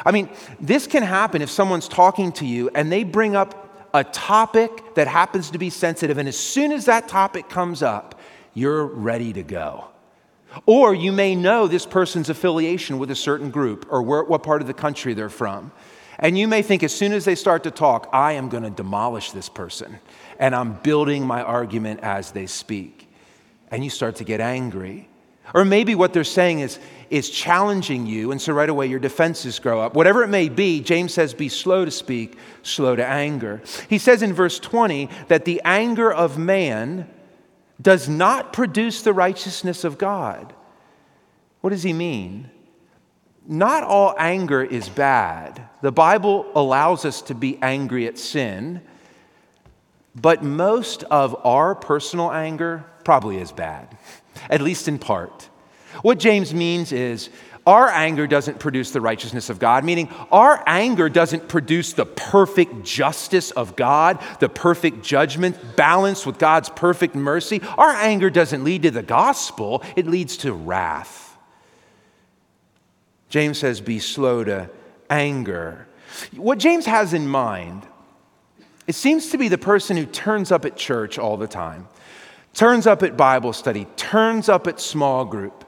I 0.05 0.12
mean, 0.12 0.29
this 0.59 0.85
can 0.85 1.01
happen 1.01 1.41
if 1.41 1.50
someone's 1.50 1.88
talking 1.88 2.33
to 2.33 2.45
you 2.45 2.69
and 2.75 2.91
they 2.91 3.05
bring 3.05 3.38
up 3.38 3.89
a 3.93 4.03
topic 4.03 4.95
that 4.95 5.07
happens 5.07 5.51
to 5.51 5.57
be 5.57 5.69
sensitive, 5.69 6.17
and 6.17 6.27
as 6.27 6.38
soon 6.38 6.74
as 6.74 6.83
that 6.85 7.07
topic 7.07 7.47
comes 7.47 7.81
up, 7.81 8.19
you're 8.53 8.85
ready 8.85 9.31
to 9.31 9.41
go. 9.41 9.85
Or 10.65 10.93
you 10.93 11.13
may 11.13 11.35
know 11.35 11.67
this 11.67 11.85
person's 11.85 12.29
affiliation 12.29 13.00
with 13.00 13.12
a 13.12 13.15
certain 13.15 13.50
group 13.50 13.88
or 13.89 14.01
where, 14.01 14.25
what 14.25 14.43
part 14.43 14.59
of 14.59 14.67
the 14.67 14.74
country 14.74 15.13
they're 15.13 15.29
from. 15.29 15.71
And 16.19 16.38
you 16.38 16.48
may 16.48 16.62
think 16.62 16.84
as 16.84 16.93
soon 16.95 17.12
as 17.12 17.25
they 17.25 17.36
start 17.36 17.63
to 17.63 17.72
talk, 17.72 18.10
I 18.13 18.34
am 18.34 18.50
going 18.50 18.63
to 18.63 18.69
demolish 18.69 19.31
this 19.31 19.50
person. 19.50 20.00
And 20.39 20.55
I'm 20.55 20.74
building 20.74 21.25
my 21.25 21.41
argument 21.41 22.00
as 22.01 22.31
they 22.31 22.45
speak. 22.45 23.10
And 23.72 23.84
you 23.84 23.89
start 23.89 24.17
to 24.17 24.24
get 24.24 24.39
angry. 24.39 25.10
Or 25.53 25.65
maybe 25.65 25.93
what 25.95 26.13
they're 26.13 26.24
saying 26.24 26.60
is, 26.60 26.79
is 27.10 27.29
challenging 27.29 28.07
you, 28.07 28.31
and 28.31 28.41
so 28.41 28.51
right 28.51 28.69
away 28.69 28.88
your 28.88 29.00
defenses 29.00 29.60
grow 29.60 29.79
up. 29.79 29.93
Whatever 29.93 30.24
it 30.24 30.27
may 30.27 30.50
be, 30.50 30.81
James 30.81 31.13
says, 31.13 31.34
be 31.34 31.50
slow 31.50 31.86
to 31.86 31.91
speak, 31.91 32.38
slow 32.63 32.95
to 32.95 33.05
anger. 33.05 33.62
He 33.88 34.00
says 34.00 34.24
in 34.24 34.34
verse 34.34 34.60
20 34.60 35.10
that 35.27 35.45
the 35.45 35.62
anger 35.63 36.12
of 36.12 36.38
man 36.38 37.07
does 37.79 38.10
not 38.10 38.53
produce 38.53 39.01
the 39.01 39.13
righteousness 39.13 39.84
of 39.84 39.98
God. 39.98 40.53
What 41.62 41.69
does 41.72 41.84
he 41.84 41.93
mean? 41.93 42.50
Not 43.47 43.83
all 43.83 44.15
anger 44.17 44.63
is 44.63 44.89
bad. 44.89 45.67
The 45.81 45.91
Bible 45.91 46.45
allows 46.55 47.05
us 47.05 47.21
to 47.23 47.35
be 47.35 47.57
angry 47.61 48.07
at 48.07 48.17
sin, 48.17 48.81
but 50.15 50.43
most 50.43 51.03
of 51.03 51.35
our 51.45 51.75
personal 51.75 52.31
anger 52.31 52.85
probably 53.03 53.37
is 53.37 53.51
bad, 53.51 53.97
at 54.49 54.61
least 54.61 54.87
in 54.87 54.97
part. 54.97 55.49
What 56.01 56.19
James 56.19 56.53
means 56.53 56.91
is 56.91 57.29
Our 57.67 57.89
anger 57.89 58.27
doesn't 58.27 58.59
produce 58.59 58.91
the 58.91 59.01
righteousness 59.01 59.49
of 59.49 59.57
God, 59.57 59.83
meaning 59.83 60.09
our 60.31 60.63
anger 60.67 61.09
doesn't 61.09 61.47
produce 61.47 61.93
the 61.93 62.05
perfect 62.05 62.83
justice 62.83 63.49
of 63.49 63.75
God, 63.75 64.21
the 64.39 64.49
perfect 64.49 65.03
judgment 65.03 65.57
balanced 65.75 66.27
with 66.27 66.37
God's 66.37 66.69
perfect 66.69 67.15
mercy. 67.15 67.61
Our 67.79 67.89
anger 67.89 68.29
doesn't 68.29 68.63
lead 68.63 68.83
to 68.83 68.91
the 68.91 69.01
gospel, 69.01 69.81
it 69.95 70.05
leads 70.05 70.37
to 70.37 70.53
wrath. 70.53 71.25
James 73.29 73.58
says, 73.60 73.82
Be 73.82 74.00
slow 74.00 74.44
to 74.44 74.70
anger. 75.10 75.88
What 76.36 76.60
James 76.60 76.86
has 76.86 77.13
in 77.13 77.27
mind, 77.27 77.86
it 78.88 78.96
seems 78.96 79.29
to 79.32 79.38
be 79.38 79.48
the 79.48 79.58
person 79.58 79.98
who 79.98 80.05
turns 80.05 80.51
up 80.51 80.65
at 80.65 80.77
church 80.77 81.17
all 81.17 81.38
the 81.38 81.48
time, 81.48 81.88
turns 82.53 82.88
up 82.88 83.03
at 83.03 83.17
Bible 83.17 83.53
study, 83.53 83.86
turns 83.96 84.48
up 84.50 84.67
at 84.67 84.79
small 84.79 85.25
group 85.25 85.65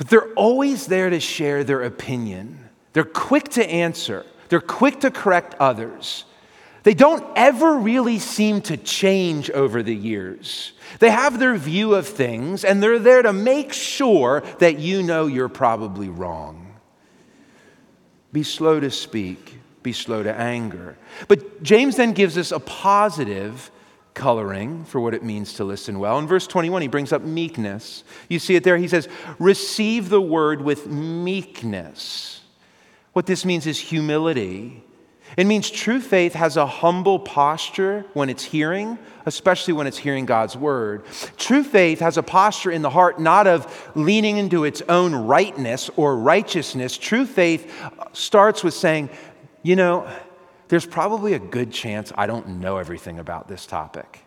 but 0.00 0.08
they're 0.08 0.32
always 0.32 0.86
there 0.86 1.10
to 1.10 1.20
share 1.20 1.62
their 1.62 1.82
opinion. 1.82 2.70
They're 2.94 3.04
quick 3.04 3.50
to 3.50 3.70
answer, 3.70 4.24
they're 4.48 4.62
quick 4.62 5.00
to 5.00 5.10
correct 5.10 5.56
others. 5.60 6.24
They 6.84 6.94
don't 6.94 7.22
ever 7.36 7.76
really 7.76 8.18
seem 8.18 8.62
to 8.62 8.78
change 8.78 9.50
over 9.50 9.82
the 9.82 9.94
years. 9.94 10.72
They 11.00 11.10
have 11.10 11.38
their 11.38 11.54
view 11.54 11.94
of 11.94 12.08
things, 12.08 12.64
and 12.64 12.82
they're 12.82 12.98
there 12.98 13.20
to 13.20 13.34
make 13.34 13.74
sure 13.74 14.42
that 14.60 14.78
you 14.78 15.02
know 15.02 15.26
you're 15.26 15.50
probably 15.50 16.08
wrong. 16.08 16.69
Be 18.32 18.42
slow 18.42 18.80
to 18.80 18.90
speak, 18.90 19.58
be 19.82 19.92
slow 19.92 20.22
to 20.22 20.32
anger. 20.32 20.96
But 21.28 21.62
James 21.62 21.96
then 21.96 22.12
gives 22.12 22.38
us 22.38 22.52
a 22.52 22.60
positive 22.60 23.70
coloring 24.14 24.84
for 24.84 25.00
what 25.00 25.14
it 25.14 25.22
means 25.22 25.54
to 25.54 25.64
listen 25.64 25.98
well. 25.98 26.18
In 26.18 26.26
verse 26.26 26.46
21, 26.46 26.82
he 26.82 26.88
brings 26.88 27.12
up 27.12 27.22
meekness. 27.22 28.04
You 28.28 28.38
see 28.38 28.56
it 28.56 28.64
there. 28.64 28.76
He 28.76 28.88
says, 28.88 29.08
Receive 29.38 30.08
the 30.08 30.20
word 30.20 30.62
with 30.62 30.86
meekness. 30.86 32.40
What 33.12 33.26
this 33.26 33.44
means 33.44 33.66
is 33.66 33.78
humility. 33.78 34.84
It 35.36 35.46
means 35.46 35.70
true 35.70 36.00
faith 36.00 36.34
has 36.34 36.56
a 36.56 36.66
humble 36.66 37.20
posture 37.20 38.04
when 38.14 38.28
it's 38.28 38.42
hearing, 38.42 38.98
especially 39.26 39.74
when 39.74 39.86
it's 39.86 39.96
hearing 39.96 40.26
God's 40.26 40.56
word. 40.56 41.04
True 41.36 41.62
faith 41.62 42.00
has 42.00 42.16
a 42.16 42.22
posture 42.22 42.70
in 42.70 42.82
the 42.82 42.90
heart 42.90 43.20
not 43.20 43.46
of 43.46 43.90
leaning 43.94 44.38
into 44.38 44.64
its 44.64 44.82
own 44.88 45.14
rightness 45.14 45.88
or 45.96 46.16
righteousness. 46.16 46.98
True 46.98 47.26
faith 47.26 47.72
starts 48.12 48.64
with 48.64 48.74
saying, 48.74 49.10
you 49.62 49.76
know, 49.76 50.08
there's 50.68 50.86
probably 50.86 51.34
a 51.34 51.38
good 51.38 51.72
chance 51.72 52.12
I 52.16 52.26
don't 52.26 52.60
know 52.60 52.76
everything 52.76 53.18
about 53.18 53.48
this 53.48 53.66
topic. 53.66 54.24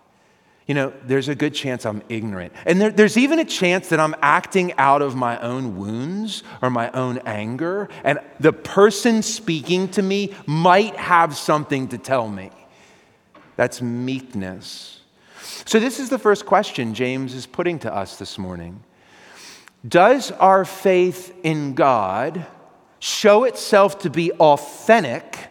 You 0.68 0.76
know, 0.76 0.94
there's 1.04 1.28
a 1.28 1.36
good 1.36 1.54
chance 1.54 1.86
I'm 1.86 2.02
ignorant. 2.08 2.54
And 2.66 2.80
there, 2.80 2.90
there's 2.90 3.18
even 3.18 3.40
a 3.40 3.46
chance 3.46 3.90
that 3.90 4.00
I'm 4.00 4.16
acting 4.22 4.74
out 4.78 5.02
of 5.02 5.16
my 5.16 5.38
own 5.40 5.78
wounds 5.78 6.44
or 6.62 6.70
my 6.70 6.90
own 6.92 7.18
anger, 7.26 7.90
and 8.04 8.20
the 8.40 8.54
person 8.54 9.22
speaking 9.22 9.90
to 9.90 10.02
me 10.02 10.34
might 10.46 10.96
have 10.96 11.36
something 11.36 11.90
to 11.90 11.98
tell 11.98 12.30
me. 12.30 12.50
That's 13.58 13.82
meekness. 13.82 15.02
So, 15.66 15.80
this 15.80 16.00
is 16.00 16.10
the 16.10 16.20
first 16.20 16.46
question 16.46 16.94
James 16.94 17.34
is 17.34 17.46
putting 17.46 17.80
to 17.80 17.94
us 17.94 18.18
this 18.18 18.38
morning 18.38 18.84
Does 19.88 20.32
our 20.32 20.64
faith 20.64 21.34
in 21.44 21.74
God 21.74 22.46
show 23.04 23.44
itself 23.44 24.00
to 24.00 24.10
be 24.10 24.32
authentic? 24.34 25.50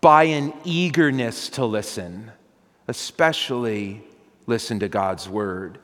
by 0.00 0.24
an 0.24 0.52
eagerness 0.64 1.48
to 1.50 1.64
listen, 1.64 2.30
especially 2.86 4.02
listen 4.46 4.80
to 4.80 4.88
God's 4.88 5.28
word? 5.28 5.78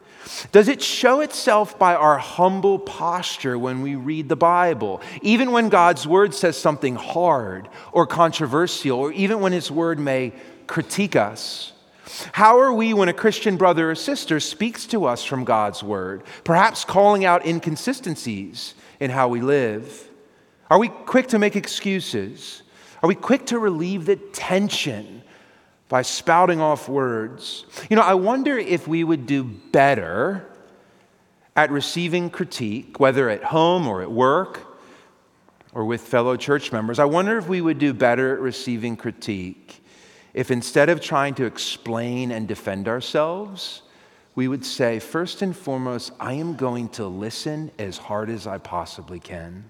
Does 0.53 0.69
it 0.69 0.83
show 0.83 1.21
itself 1.21 1.79
by 1.79 1.95
our 1.95 2.19
humble 2.19 2.79
posture 2.79 3.59
when 3.59 3.83
we 3.83 3.95
read 3.95 4.29
the 4.29 4.37
Bible? 4.37 5.01
Even 5.23 5.53
when 5.53 5.69
God's 5.69 6.07
word 6.07 6.35
says 6.35 6.57
something 6.57 6.97
hard 6.97 7.69
or 7.93 8.07
controversial, 8.07 8.99
or 8.99 9.13
even 9.13 9.41
when 9.41 9.53
his 9.53 9.71
word 9.71 9.99
may 10.01 10.33
critique 10.67 11.15
us? 11.15 11.73
How 12.33 12.59
are 12.59 12.73
we 12.73 12.95
when 12.95 13.09
a 13.09 13.13
Christian 13.13 13.57
brother 13.57 13.91
or 13.91 13.95
sister 13.95 14.41
speaks 14.41 14.87
to 14.87 15.05
us 15.05 15.25
from 15.25 15.45
God's 15.45 15.83
word, 15.83 16.23
perhaps 16.45 16.85
calling 16.85 17.25
out 17.25 17.47
inconsistencies 17.47 18.75
in 18.99 19.11
how 19.11 19.29
we 19.29 19.41
live? 19.41 20.06
Are 20.71 20.79
we 20.79 20.89
quick 20.89 21.29
to 21.29 21.39
make 21.39 21.57
excuses? 21.57 22.63
Are 23.03 23.09
we 23.09 23.15
quick 23.15 23.47
to 23.47 23.59
relieve 23.59 24.07
the 24.07 24.17
tension 24.17 25.23
by 25.89 26.03
spouting 26.03 26.61
off 26.61 26.89
words? 26.89 27.65
You 27.89 27.97
know, 27.97 28.03
I 28.03 28.15
wonder 28.15 28.59
if 28.59 28.89
we 28.89 29.05
would 29.05 29.27
do 29.27 29.45
better 29.45 30.47
at 31.55 31.71
receiving 31.71 32.31
critique, 32.31 32.99
whether 32.99 33.31
at 33.31 33.45
home 33.45 33.87
or 33.87 34.03
at 34.03 34.11
work 34.11 34.61
or 35.73 35.85
with 35.85 36.01
fellow 36.01 36.37
church 36.37 36.73
members. 36.73 36.99
I 36.99 37.05
wonder 37.05 37.39
if 37.39 37.49
we 37.49 37.61
would 37.61 37.79
do 37.79 37.93
better 37.93 38.35
at 38.35 38.41
receiving 38.41 38.97
critique 38.97 39.83
if 40.35 40.51
instead 40.51 40.91
of 40.91 41.01
trying 41.01 41.35
to 41.35 41.47
explain 41.47 42.31
and 42.31 42.47
defend 42.47 42.89
ourselves, 42.89 43.81
we 44.35 44.49
would 44.49 44.67
say, 44.67 44.99
first 44.99 45.41
and 45.41 45.57
foremost, 45.57 46.13
I 46.21 46.35
am 46.35 46.57
going 46.57 46.91
to 46.91 47.07
listen 47.07 47.71
as 47.79 47.97
hard 47.97 48.29
as 48.29 48.47
I 48.47 48.59
possibly 48.59 49.19
can. 49.19 49.65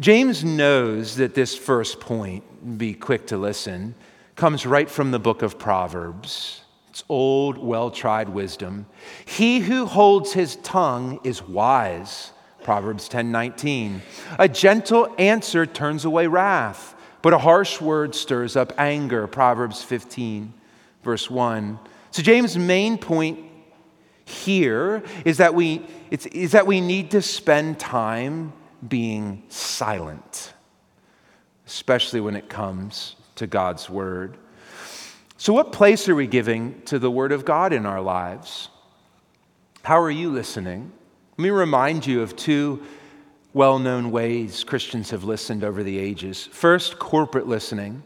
James 0.00 0.42
knows 0.42 1.16
that 1.16 1.34
this 1.34 1.54
first 1.54 2.00
point, 2.00 2.78
be 2.78 2.94
quick 2.94 3.26
to 3.26 3.36
listen, 3.36 3.94
comes 4.34 4.64
right 4.64 4.88
from 4.88 5.10
the 5.10 5.18
book 5.18 5.42
of 5.42 5.58
Proverbs. 5.58 6.62
It's 6.88 7.04
old, 7.10 7.58
well 7.58 7.90
tried 7.90 8.30
wisdom. 8.30 8.86
He 9.26 9.60
who 9.60 9.84
holds 9.84 10.32
his 10.32 10.56
tongue 10.56 11.20
is 11.22 11.42
wise. 11.42 12.32
Proverbs 12.62 13.08
10 13.10 13.30
19. 13.30 14.00
A 14.38 14.48
gentle 14.48 15.14
answer 15.18 15.66
turns 15.66 16.06
away 16.06 16.26
wrath, 16.26 16.94
but 17.20 17.34
a 17.34 17.38
harsh 17.38 17.78
word 17.78 18.14
stirs 18.14 18.56
up 18.56 18.72
anger. 18.78 19.26
Proverbs 19.26 19.82
15, 19.82 20.54
verse 21.02 21.28
1. 21.28 21.78
So, 22.10 22.22
James' 22.22 22.56
main 22.56 22.96
point 22.96 23.38
here 24.24 25.02
is 25.26 25.36
that 25.36 25.54
we, 25.54 25.86
is 26.10 26.52
that 26.52 26.66
we 26.66 26.80
need 26.80 27.10
to 27.10 27.20
spend 27.20 27.78
time 27.78 28.54
being 28.88 29.42
silent, 29.48 30.52
especially 31.66 32.20
when 32.20 32.36
it 32.36 32.48
comes 32.48 33.16
to 33.36 33.46
God's 33.46 33.88
Word. 33.88 34.36
So, 35.36 35.52
what 35.52 35.72
place 35.72 36.08
are 36.08 36.14
we 36.14 36.26
giving 36.26 36.82
to 36.82 36.98
the 36.98 37.10
Word 37.10 37.32
of 37.32 37.44
God 37.44 37.72
in 37.72 37.86
our 37.86 38.00
lives? 38.00 38.68
How 39.82 40.00
are 40.00 40.10
you 40.10 40.30
listening? 40.30 40.92
Let 41.38 41.42
me 41.42 41.50
remind 41.50 42.06
you 42.06 42.22
of 42.22 42.36
two 42.36 42.82
well 43.52 43.78
known 43.78 44.10
ways 44.10 44.62
Christians 44.64 45.10
have 45.10 45.24
listened 45.24 45.64
over 45.64 45.82
the 45.82 45.98
ages. 45.98 46.48
First, 46.52 46.98
corporate 46.98 47.48
listening. 47.48 48.02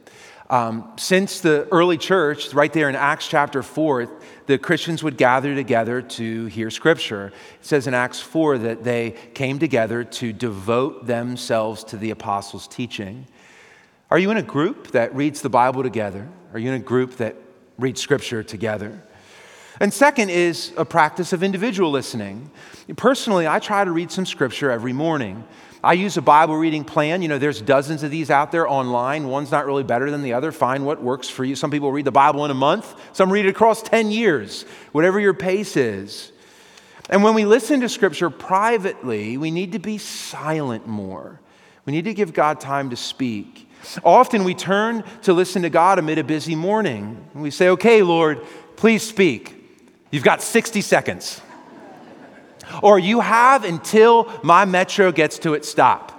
Um, 0.50 0.92
since 0.96 1.40
the 1.40 1.66
early 1.72 1.96
church, 1.96 2.52
right 2.52 2.72
there 2.72 2.88
in 2.88 2.96
Acts 2.96 3.26
chapter 3.26 3.62
4, 3.62 4.08
the 4.46 4.58
Christians 4.58 5.02
would 5.02 5.16
gather 5.16 5.54
together 5.54 6.02
to 6.02 6.46
hear 6.46 6.70
scripture. 6.70 7.28
It 7.60 7.64
says 7.64 7.86
in 7.86 7.94
Acts 7.94 8.20
4 8.20 8.58
that 8.58 8.84
they 8.84 9.12
came 9.32 9.58
together 9.58 10.04
to 10.04 10.32
devote 10.34 11.06
themselves 11.06 11.82
to 11.84 11.96
the 11.96 12.10
apostles' 12.10 12.68
teaching. 12.68 13.26
Are 14.10 14.18
you 14.18 14.30
in 14.30 14.36
a 14.36 14.42
group 14.42 14.90
that 14.90 15.14
reads 15.14 15.40
the 15.40 15.48
Bible 15.48 15.82
together? 15.82 16.28
Are 16.52 16.58
you 16.58 16.68
in 16.68 16.74
a 16.74 16.84
group 16.84 17.16
that 17.16 17.36
reads 17.78 18.02
scripture 18.02 18.42
together? 18.42 19.02
And 19.80 19.92
second 19.92 20.28
is 20.28 20.72
a 20.76 20.84
practice 20.84 21.32
of 21.32 21.42
individual 21.42 21.90
listening. 21.90 22.50
Personally, 22.96 23.48
I 23.48 23.58
try 23.58 23.82
to 23.82 23.90
read 23.90 24.12
some 24.12 24.26
scripture 24.26 24.70
every 24.70 24.92
morning. 24.92 25.42
I 25.84 25.92
use 25.92 26.16
a 26.16 26.22
Bible 26.22 26.56
reading 26.56 26.82
plan. 26.82 27.20
You 27.20 27.28
know, 27.28 27.38
there's 27.38 27.60
dozens 27.60 28.02
of 28.02 28.10
these 28.10 28.30
out 28.30 28.50
there 28.50 28.66
online. 28.66 29.28
One's 29.28 29.50
not 29.50 29.66
really 29.66 29.82
better 29.82 30.10
than 30.10 30.22
the 30.22 30.32
other. 30.32 30.50
Find 30.50 30.86
what 30.86 31.02
works 31.02 31.28
for 31.28 31.44
you. 31.44 31.54
Some 31.54 31.70
people 31.70 31.92
read 31.92 32.06
the 32.06 32.10
Bible 32.10 32.44
in 32.46 32.50
a 32.50 32.54
month, 32.54 32.94
some 33.12 33.30
read 33.30 33.44
it 33.44 33.50
across 33.50 33.82
10 33.82 34.10
years, 34.10 34.62
whatever 34.92 35.20
your 35.20 35.34
pace 35.34 35.76
is. 35.76 36.32
And 37.10 37.22
when 37.22 37.34
we 37.34 37.44
listen 37.44 37.80
to 37.80 37.88
Scripture 37.90 38.30
privately, 38.30 39.36
we 39.36 39.50
need 39.50 39.72
to 39.72 39.78
be 39.78 39.98
silent 39.98 40.86
more. 40.86 41.38
We 41.84 41.92
need 41.92 42.06
to 42.06 42.14
give 42.14 42.32
God 42.32 42.60
time 42.60 42.88
to 42.90 42.96
speak. 42.96 43.68
Often 44.02 44.44
we 44.44 44.54
turn 44.54 45.04
to 45.24 45.34
listen 45.34 45.62
to 45.62 45.70
God 45.70 45.98
amid 45.98 46.16
a 46.16 46.24
busy 46.24 46.54
morning. 46.54 47.22
And 47.34 47.42
we 47.42 47.50
say, 47.50 47.68
Okay, 47.68 48.02
Lord, 48.02 48.40
please 48.76 49.06
speak. 49.06 49.54
You've 50.10 50.24
got 50.24 50.42
60 50.42 50.80
seconds. 50.80 51.42
Or 52.82 52.98
you 52.98 53.20
have 53.20 53.64
until 53.64 54.30
my 54.42 54.64
metro 54.64 55.12
gets 55.12 55.38
to 55.40 55.54
its 55.54 55.68
stop. 55.68 56.12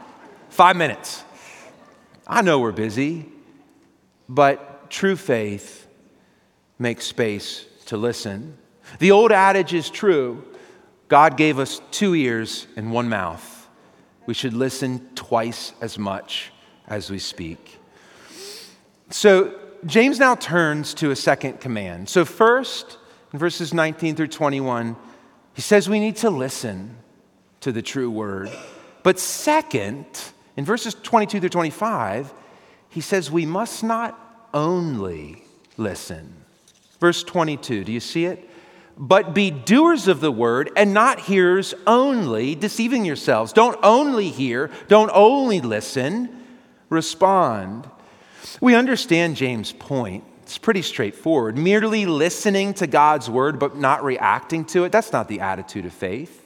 Five 0.49 0.75
minutes. 0.75 1.23
I 2.27 2.41
know 2.41 2.59
we're 2.59 2.71
busy, 2.71 3.29
but 4.27 4.89
true 4.89 5.15
faith 5.15 5.87
makes 6.79 7.05
space 7.05 7.65
to 7.85 7.97
listen. 7.97 8.57
The 8.99 9.11
old 9.11 9.31
adage 9.31 9.73
is 9.73 9.89
true 9.89 10.43
God 11.07 11.37
gave 11.37 11.59
us 11.59 11.81
two 11.91 12.15
ears 12.15 12.65
and 12.75 12.91
one 12.91 13.09
mouth. 13.09 13.69
We 14.25 14.33
should 14.33 14.53
listen 14.53 15.07
twice 15.13 15.73
as 15.79 15.99
much 15.99 16.51
as 16.87 17.11
we 17.11 17.19
speak. 17.19 17.79
So, 19.11 19.53
James 19.85 20.17
now 20.17 20.33
turns 20.33 20.95
to 20.95 21.11
a 21.11 21.15
second 21.15 21.59
command. 21.59 22.09
So, 22.09 22.25
first, 22.25 22.97
in 23.31 23.37
verses 23.37 23.71
19 23.71 24.15
through 24.15 24.29
21, 24.29 24.95
he 25.55 25.61
says 25.61 25.89
we 25.89 25.99
need 25.99 26.17
to 26.17 26.29
listen 26.29 26.97
to 27.61 27.71
the 27.71 27.81
true 27.81 28.11
word. 28.11 28.51
But 29.03 29.19
second, 29.19 30.05
in 30.57 30.65
verses 30.65 30.93
22 30.93 31.39
through 31.39 31.49
25, 31.49 32.33
he 32.89 33.01
says 33.01 33.31
we 33.31 33.45
must 33.45 33.83
not 33.83 34.47
only 34.53 35.43
listen. 35.77 36.33
Verse 36.99 37.23
22, 37.23 37.85
do 37.85 37.91
you 37.91 37.99
see 37.99 38.25
it? 38.25 38.49
But 38.97 39.33
be 39.33 39.51
doers 39.51 40.07
of 40.07 40.21
the 40.21 40.31
word 40.31 40.71
and 40.75 40.93
not 40.93 41.19
hearers 41.21 41.73
only, 41.87 42.55
deceiving 42.55 43.03
yourselves. 43.05 43.51
Don't 43.51 43.77
only 43.83 44.29
hear, 44.29 44.71
don't 44.87 45.11
only 45.13 45.59
listen, 45.61 46.43
respond. 46.89 47.89
We 48.61 48.75
understand 48.75 49.35
James' 49.35 49.71
point. 49.73 50.23
It's 50.45 50.59
pretty 50.59 50.83
straightforward. 50.83 51.57
Merely 51.57 52.05
listening 52.05 52.75
to 52.75 52.85
God's 52.85 53.27
word 53.27 53.57
but 53.57 53.77
not 53.77 54.03
reacting 54.03 54.63
to 54.65 54.83
it, 54.83 54.91
that's 54.91 55.11
not 55.11 55.27
the 55.27 55.39
attitude 55.39 55.87
of 55.87 55.93
faith. 55.93 56.43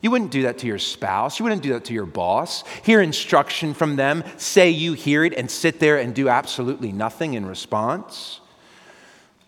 You 0.00 0.10
wouldn't 0.10 0.30
do 0.30 0.42
that 0.42 0.56
to 0.58 0.66
your 0.66 0.78
spouse. 0.78 1.38
You 1.38 1.44
wouldn't 1.44 1.62
do 1.62 1.74
that 1.74 1.84
to 1.84 1.92
your 1.92 2.06
boss. 2.06 2.64
Hear 2.82 3.02
instruction 3.02 3.74
from 3.74 3.96
them, 3.96 4.24
say 4.38 4.70
you 4.70 4.94
hear 4.94 5.22
it, 5.22 5.34
and 5.34 5.50
sit 5.50 5.80
there 5.80 5.98
and 5.98 6.14
do 6.14 6.30
absolutely 6.30 6.92
nothing 6.92 7.34
in 7.34 7.44
response. 7.44 8.40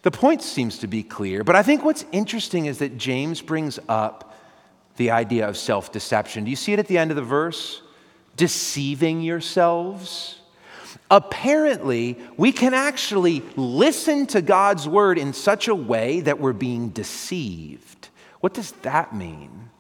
The 0.03 0.11
point 0.11 0.43
seems 0.43 0.81
to 0.81 0.87
be 0.87 1.03
clear, 1.03 1.43
but 1.43 1.57
I 1.57 1.63
think 1.63 1.83
what's 1.83 2.05
interesting 2.13 2.67
is 2.67 2.81
that 2.81 2.99
James 2.99 3.41
brings 3.41 3.79
up 3.89 4.37
the 4.97 5.13
idea 5.13 5.49
of 5.49 5.57
self 5.57 5.93
deception. 5.93 6.45
Do 6.45 6.51
you 6.51 6.57
see 6.57 6.75
it 6.75 6.79
at 6.79 6.89
the 6.89 6.99
end 6.99 7.11
of 7.11 7.17
the 7.17 7.23
verse? 7.23 7.81
Deceiving 8.37 9.23
yourselves. 9.23 10.41
Apparently, 11.11 12.19
we 12.37 12.53
can 12.53 12.75
actually 12.75 13.43
listen 13.57 14.27
to 14.29 14.43
God's 14.43 14.89
word 14.89 15.19
in 15.19 15.33
such 15.33 15.69
a 15.69 15.75
way 15.75 16.21
that 16.21 16.41
we're 16.41 16.53
being 16.53 16.89
deceived. 16.89 18.09
What 18.41 18.55
does 18.55 18.73
that 18.83 19.15
mean? 19.15 19.71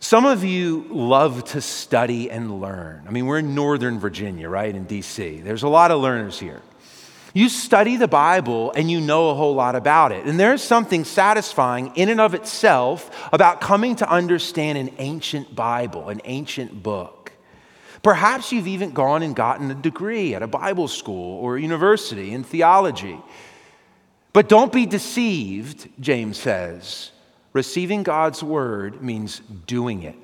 Some 0.00 0.26
of 0.26 0.44
you 0.44 0.86
love 0.90 1.44
to 1.46 1.60
study 1.60 2.30
and 2.30 2.60
learn. 2.60 3.04
I 3.08 3.10
mean, 3.10 3.26
we're 3.26 3.40
in 3.40 3.54
Northern 3.54 3.98
Virginia, 3.98 4.48
right, 4.48 4.74
in 4.74 4.86
DC. 4.86 5.42
There's 5.42 5.64
a 5.64 5.68
lot 5.68 5.90
of 5.90 6.00
learners 6.00 6.38
here. 6.38 6.62
You 7.34 7.48
study 7.48 7.96
the 7.96 8.08
Bible 8.08 8.72
and 8.72 8.90
you 8.90 9.00
know 9.00 9.30
a 9.30 9.34
whole 9.34 9.54
lot 9.54 9.76
about 9.76 10.12
it. 10.12 10.24
And 10.24 10.40
there's 10.40 10.62
something 10.62 11.04
satisfying 11.04 11.92
in 11.94 12.08
and 12.08 12.20
of 12.20 12.34
itself 12.34 13.28
about 13.32 13.60
coming 13.60 13.96
to 13.96 14.10
understand 14.10 14.78
an 14.78 14.90
ancient 14.98 15.54
Bible, 15.54 16.08
an 16.08 16.20
ancient 16.24 16.82
book. 16.82 17.17
Perhaps 18.02 18.52
you've 18.52 18.68
even 18.68 18.92
gone 18.92 19.22
and 19.22 19.34
gotten 19.34 19.70
a 19.70 19.74
degree 19.74 20.34
at 20.34 20.42
a 20.42 20.46
Bible 20.46 20.88
school 20.88 21.38
or 21.40 21.56
a 21.56 21.60
university 21.60 22.32
in 22.32 22.44
theology. 22.44 23.18
But 24.32 24.48
don't 24.48 24.72
be 24.72 24.86
deceived, 24.86 25.88
James 26.00 26.38
says. 26.38 27.10
Receiving 27.52 28.02
God's 28.02 28.42
word 28.42 29.02
means 29.02 29.40
doing 29.66 30.02
it, 30.04 30.18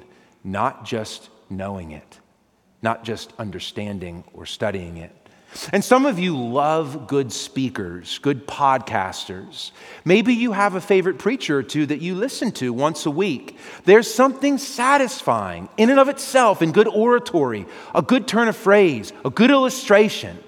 not 0.44 0.84
just 0.84 1.30
knowing 1.50 1.90
it, 1.90 2.20
not 2.82 3.02
just 3.02 3.32
understanding 3.38 4.24
or 4.34 4.46
studying 4.46 4.98
it. 4.98 5.23
And 5.72 5.84
some 5.84 6.04
of 6.04 6.18
you 6.18 6.36
love 6.36 7.06
good 7.06 7.32
speakers, 7.32 8.18
good 8.18 8.46
podcasters. 8.46 9.70
Maybe 10.04 10.34
you 10.34 10.52
have 10.52 10.74
a 10.74 10.80
favorite 10.80 11.18
preacher 11.18 11.58
or 11.58 11.62
two 11.62 11.86
that 11.86 12.00
you 12.00 12.16
listen 12.16 12.50
to 12.52 12.72
once 12.72 13.06
a 13.06 13.10
week. 13.10 13.56
There's 13.84 14.12
something 14.12 14.58
satisfying 14.58 15.68
in 15.76 15.90
and 15.90 16.00
of 16.00 16.08
itself 16.08 16.60
in 16.60 16.72
good 16.72 16.88
oratory, 16.88 17.66
a 17.94 18.02
good 18.02 18.26
turn 18.26 18.48
of 18.48 18.56
phrase, 18.56 19.12
a 19.24 19.30
good 19.30 19.50
illustration, 19.50 20.38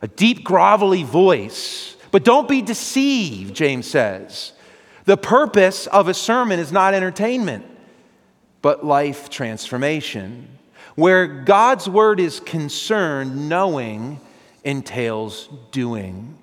a 0.00 0.08
deep, 0.08 0.44
grovelly 0.44 1.04
voice. 1.04 1.96
But 2.12 2.24
don't 2.24 2.48
be 2.48 2.62
deceived, 2.62 3.54
James 3.54 3.86
says. 3.86 4.52
The 5.06 5.16
purpose 5.16 5.88
of 5.88 6.06
a 6.06 6.14
sermon 6.14 6.60
is 6.60 6.70
not 6.70 6.94
entertainment, 6.94 7.66
but 8.62 8.84
life 8.84 9.28
transformation. 9.28 10.59
Where 11.00 11.26
God's 11.26 11.88
word 11.88 12.20
is 12.20 12.40
concerned, 12.40 13.48
knowing 13.48 14.20
entails 14.64 15.48
doing. 15.70 16.36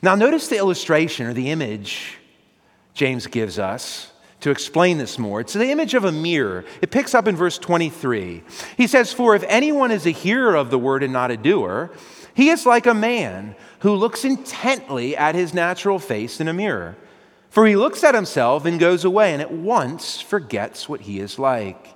Now, 0.00 0.14
notice 0.14 0.48
the 0.48 0.56
illustration 0.56 1.26
or 1.26 1.34
the 1.34 1.50
image 1.50 2.16
James 2.94 3.26
gives 3.26 3.58
us 3.58 4.12
to 4.40 4.48
explain 4.50 4.96
this 4.96 5.18
more. 5.18 5.42
It's 5.42 5.52
the 5.52 5.70
image 5.70 5.92
of 5.92 6.06
a 6.06 6.10
mirror. 6.10 6.64
It 6.80 6.90
picks 6.90 7.14
up 7.14 7.28
in 7.28 7.36
verse 7.36 7.58
23. 7.58 8.42
He 8.78 8.86
says, 8.86 9.12
For 9.12 9.36
if 9.36 9.44
anyone 9.46 9.90
is 9.90 10.06
a 10.06 10.10
hearer 10.10 10.54
of 10.54 10.70
the 10.70 10.78
word 10.78 11.02
and 11.02 11.12
not 11.12 11.30
a 11.30 11.36
doer, 11.36 11.90
he 12.32 12.48
is 12.48 12.64
like 12.64 12.86
a 12.86 12.94
man 12.94 13.56
who 13.80 13.94
looks 13.94 14.24
intently 14.24 15.14
at 15.14 15.34
his 15.34 15.52
natural 15.52 15.98
face 15.98 16.40
in 16.40 16.48
a 16.48 16.54
mirror. 16.54 16.96
For 17.50 17.66
he 17.66 17.76
looks 17.76 18.02
at 18.02 18.14
himself 18.14 18.64
and 18.64 18.80
goes 18.80 19.04
away 19.04 19.34
and 19.34 19.42
at 19.42 19.52
once 19.52 20.18
forgets 20.18 20.88
what 20.88 21.02
he 21.02 21.20
is 21.20 21.38
like. 21.38 21.95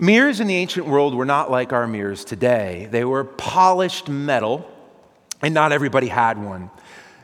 Mirrors 0.00 0.38
in 0.38 0.46
the 0.46 0.54
ancient 0.54 0.86
world 0.86 1.14
were 1.14 1.24
not 1.24 1.50
like 1.50 1.72
our 1.72 1.86
mirrors 1.86 2.24
today. 2.24 2.88
They 2.90 3.04
were 3.04 3.24
polished 3.24 4.08
metal, 4.08 4.70
and 5.42 5.52
not 5.52 5.72
everybody 5.72 6.06
had 6.06 6.42
one. 6.42 6.70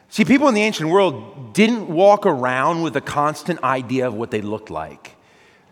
See, 0.09 0.25
people 0.25 0.49
in 0.49 0.55
the 0.55 0.63
ancient 0.63 0.91
world 0.91 1.55
didn't 1.55 1.89
walk 1.89 2.27
around 2.27 2.83
with 2.83 2.97
a 2.97 3.01
constant 3.01 3.63
idea 3.63 4.07
of 4.07 4.15
what 4.15 4.31
they 4.31 4.41
looked 4.41 4.71
like. 4.71 5.17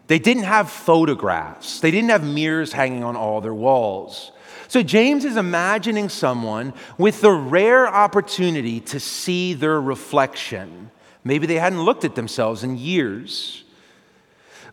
They 0.06 0.18
didn't 0.18 0.44
have 0.44 0.70
photographs, 0.70 1.80
they 1.80 1.90
didn't 1.90 2.10
have 2.10 2.24
mirrors 2.24 2.72
hanging 2.72 3.02
on 3.02 3.16
all 3.16 3.40
their 3.40 3.54
walls. 3.54 4.32
So, 4.68 4.82
James 4.82 5.24
is 5.24 5.36
imagining 5.36 6.08
someone 6.08 6.72
with 6.96 7.20
the 7.20 7.30
rare 7.30 7.86
opportunity 7.86 8.80
to 8.80 9.00
see 9.00 9.54
their 9.54 9.80
reflection. 9.80 10.90
Maybe 11.24 11.46
they 11.46 11.56
hadn't 11.56 11.82
looked 11.82 12.04
at 12.04 12.14
themselves 12.14 12.64
in 12.64 12.78
years. 12.78 13.64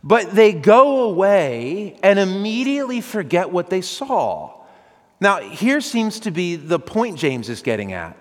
But 0.03 0.31
they 0.31 0.53
go 0.53 1.03
away 1.03 1.97
and 2.01 2.17
immediately 2.19 3.01
forget 3.01 3.51
what 3.51 3.69
they 3.69 3.81
saw. 3.81 4.53
Now, 5.19 5.39
here 5.39 5.81
seems 5.81 6.21
to 6.21 6.31
be 6.31 6.55
the 6.55 6.79
point 6.79 7.17
James 7.17 7.49
is 7.49 7.62
getting 7.62 7.91
at. 7.91 8.15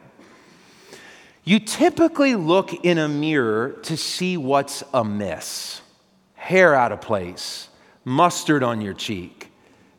You 1.45 1.61
typically 1.61 2.35
look 2.35 2.85
in 2.85 2.99
a 2.99 3.09
mirror 3.09 3.79
to 3.85 3.97
see 3.97 4.37
what's 4.37 4.83
amiss 4.93 5.81
hair 6.35 6.75
out 6.75 6.93
of 6.93 7.01
place, 7.01 7.69
mustard 8.05 8.62
on 8.62 8.81
your 8.81 8.95
cheek, 8.95 9.51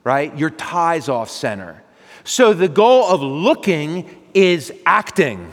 right? 0.03 0.35
Your 0.37 0.49
tie's 0.49 1.07
off 1.07 1.29
center. 1.29 1.83
So 2.23 2.53
the 2.53 2.67
goal 2.67 3.05
of 3.05 3.21
looking 3.21 4.09
is 4.33 4.73
acting. 4.85 5.51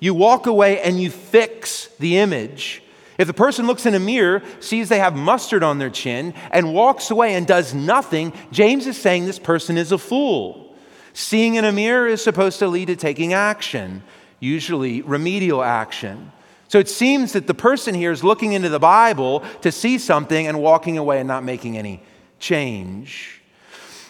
You 0.00 0.14
walk 0.14 0.46
away 0.46 0.80
and 0.80 1.00
you 1.00 1.10
fix 1.10 1.88
the 1.98 2.18
image 2.18 2.82
if 3.18 3.26
the 3.26 3.34
person 3.34 3.66
looks 3.66 3.86
in 3.86 3.94
a 3.94 4.00
mirror, 4.00 4.42
sees 4.60 4.88
they 4.88 4.98
have 4.98 5.14
mustard 5.14 5.62
on 5.62 5.78
their 5.78 5.90
chin, 5.90 6.34
and 6.50 6.74
walks 6.74 7.10
away 7.10 7.34
and 7.34 7.46
does 7.46 7.74
nothing, 7.74 8.32
James 8.50 8.86
is 8.86 8.96
saying 8.96 9.24
this 9.24 9.38
person 9.38 9.78
is 9.78 9.92
a 9.92 9.98
fool. 9.98 10.74
Seeing 11.12 11.54
in 11.54 11.64
a 11.64 11.72
mirror 11.72 12.08
is 12.08 12.22
supposed 12.22 12.58
to 12.58 12.66
lead 12.66 12.86
to 12.86 12.96
taking 12.96 13.32
action, 13.32 14.02
usually 14.40 15.00
remedial 15.02 15.62
action. 15.62 16.32
So 16.66 16.80
it 16.80 16.88
seems 16.88 17.32
that 17.34 17.46
the 17.46 17.54
person 17.54 17.94
here 17.94 18.10
is 18.10 18.24
looking 18.24 18.52
into 18.52 18.68
the 18.68 18.80
Bible 18.80 19.44
to 19.60 19.70
see 19.70 19.96
something 19.98 20.48
and 20.48 20.60
walking 20.60 20.98
away 20.98 21.20
and 21.20 21.28
not 21.28 21.44
making 21.44 21.78
any 21.78 22.02
change. 22.40 23.40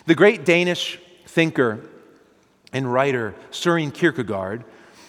The 0.07 0.14
great 0.14 0.47
Danish 0.47 0.99
thinker 1.27 1.81
and 2.73 2.90
writer 2.90 3.35
Søren 3.51 3.93
Kierkegaard, 3.93 4.64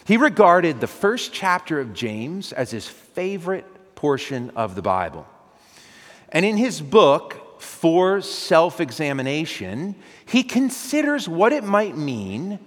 he 0.06 0.18
regarded 0.18 0.82
the 0.82 0.88
first 0.88 1.32
chapter 1.32 1.80
of 1.80 1.94
James 1.94 2.52
as 2.52 2.72
his 2.72 2.88
favorite 2.88 3.66
portion 4.06 4.52
of 4.56 4.76
the 4.76 4.84
Bible. 4.84 5.26
And 6.30 6.46
in 6.46 6.58
his 6.58 6.80
book, 6.80 7.60
For 7.60 8.22
Self 8.22 8.80
Examination, 8.80 9.96
he 10.28 10.44
considers 10.44 11.28
what 11.28 11.52
it 11.52 11.64
might 11.64 11.98
mean 11.98 12.60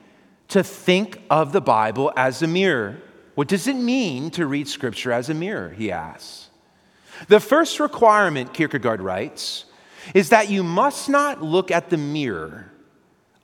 to 0.48 0.64
think 0.64 1.22
of 1.30 1.52
the 1.52 1.60
Bible 1.60 2.12
as 2.16 2.42
a 2.42 2.48
mirror. 2.48 3.00
What 3.36 3.46
does 3.46 3.68
it 3.68 3.76
mean 3.76 4.32
to 4.32 4.48
read 4.48 4.66
Scripture 4.66 5.12
as 5.12 5.30
a 5.30 5.34
mirror? 5.34 5.70
He 5.70 5.92
asks. 5.92 6.50
The 7.28 7.38
first 7.38 7.78
requirement, 7.78 8.52
Kierkegaard 8.52 9.00
writes, 9.00 9.64
is 10.14 10.30
that 10.30 10.50
you 10.50 10.64
must 10.64 11.08
not 11.08 11.40
look 11.40 11.70
at 11.70 11.88
the 11.88 11.98
mirror, 11.98 12.72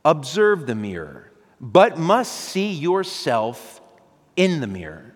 observe 0.05 0.67
the 0.67 0.75
mirror, 0.75 1.31
but 1.61 1.97
must 1.97 2.33
see 2.33 2.73
yourself 2.73 3.81
in 4.35 4.61
the 4.61 4.67
mirror. 4.67 5.14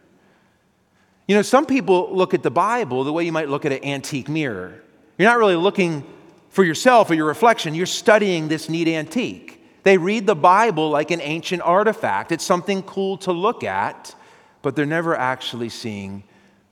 You 1.28 1.34
know, 1.34 1.42
some 1.42 1.66
people 1.66 2.08
look 2.10 2.32
at 2.32 2.42
the 2.42 2.50
Bible 2.50 3.04
the 3.04 3.12
way 3.12 3.22
you 3.22 3.32
might 3.32 3.50
look 3.50 3.66
at 3.66 3.72
an 3.72 3.84
antique 3.84 4.30
mirror. 4.30 4.82
You're 5.18 5.28
not 5.28 5.38
really 5.38 5.56
looking 5.56 6.04
for 6.48 6.64
yourself 6.64 7.10
or 7.10 7.14
your 7.14 7.26
reflection, 7.26 7.74
you're 7.74 7.86
studying 7.86 8.48
this 8.48 8.68
neat 8.70 8.88
antique. 8.88 9.62
They 9.82 9.98
read 9.98 10.26
the 10.26 10.34
Bible 10.34 10.90
like 10.90 11.10
an 11.10 11.20
ancient 11.20 11.62
artifact. 11.62 12.32
It's 12.32 12.44
something 12.44 12.82
cool 12.82 13.18
to 13.18 13.32
look 13.32 13.62
at, 13.62 14.14
but 14.62 14.74
they're 14.74 14.86
never 14.86 15.14
actually 15.14 15.68
seeing 15.68 16.24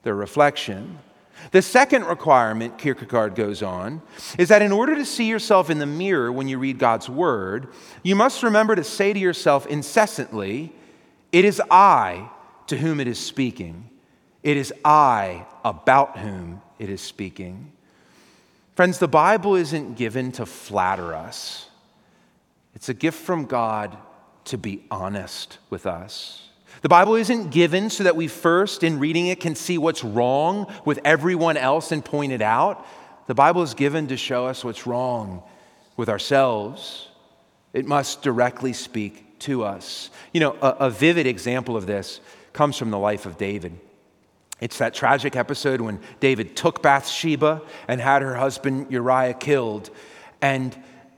their 0.03 0.15
reflection. 0.15 0.99
The 1.51 1.61
second 1.61 2.05
requirement, 2.05 2.79
Kierkegaard 2.79 3.35
goes 3.35 3.63
on, 3.63 4.01
is 4.39 4.49
that 4.49 4.63
in 4.63 4.73
order 4.73 4.95
to 4.95 5.05
see 5.05 5.29
yourself 5.29 5.69
in 5.69 5.79
the 5.79 5.87
mirror 5.87 6.33
when 6.33 6.49
you 6.49 6.59
read 6.59 6.79
God's 6.79 7.11
word, 7.11 7.69
you 8.03 8.17
must 8.17 8.43
remember 8.43 8.75
to 8.75 8.85
say 8.85 9.13
to 9.13 9.19
yourself 9.19 9.67
incessantly, 9.67 10.73
It 11.31 11.45
is 11.45 11.61
I 11.71 12.31
to 12.69 12.79
whom 12.79 13.01
it 13.01 13.07
is 13.07 13.19
speaking. 13.19 13.91
It 14.47 14.57
is 14.57 14.73
I 14.85 15.45
about 15.65 16.19
whom 16.19 16.63
it 16.79 16.89
is 16.89 17.01
speaking. 17.01 17.73
Friends, 18.77 19.01
the 19.01 19.09
Bible 19.09 19.57
isn't 19.57 19.97
given 19.97 20.31
to 20.33 20.47
flatter 20.47 21.17
us, 21.17 21.69
it's 22.73 22.89
a 22.89 22.95
gift 22.95 23.19
from 23.19 23.47
God 23.47 23.99
to 24.45 24.57
be 24.57 24.85
honest 24.89 25.59
with 25.69 25.85
us. 25.85 26.49
The 26.83 26.89
Bible 26.89 27.17
isn't 27.17 27.51
given 27.51 27.91
so 27.91 28.05
that 28.05 28.15
we 28.15 28.29
first, 28.29 28.85
in 28.85 29.01
reading 29.01 29.27
it, 29.27 29.41
can 29.41 29.57
see 29.57 29.79
what's 29.79 30.05
wrong 30.05 30.73
with 30.85 31.01
everyone 31.05 31.57
else 31.57 31.91
and 31.91 32.05
point 32.05 32.31
it 32.31 32.41
out. 32.41 32.87
The 33.27 33.35
Bible 33.35 33.65
is 33.65 33.75
given 33.75 34.07
to 34.07 34.17
show 34.17 34.47
us 34.47 34.63
what's 34.63 34.87
wrong 34.87 35.43
with 35.97 36.09
ourselves. 36.09 37.09
It 37.73 37.85
must 37.85 38.23
directly 38.23 38.75
speak 38.75 39.41
to 39.41 39.65
us. 39.65 40.11
You 40.33 40.39
know, 40.39 40.57
a, 40.63 40.87
a 40.87 40.91
vivid 40.91 41.27
example 41.27 41.77
of 41.77 41.87
this 41.87 42.21
comes 42.53 42.77
from 42.77 42.93
the 42.93 42.99
life 42.99 43.27
of 43.27 43.39
David. 43.39 43.81
It's 44.61 44.79
that 44.79 44.95
tragic 44.95 45.37
episode 45.37 45.81
when 45.81 46.01
David 46.21 46.57
took 46.57 46.83
Bathsheba 46.83 47.63
and 47.89 48.01
had 48.01 48.23
her 48.23 48.37
husband 48.37 48.87
Uriah 48.91 49.35
killed. 49.35 49.91
And 50.41 50.77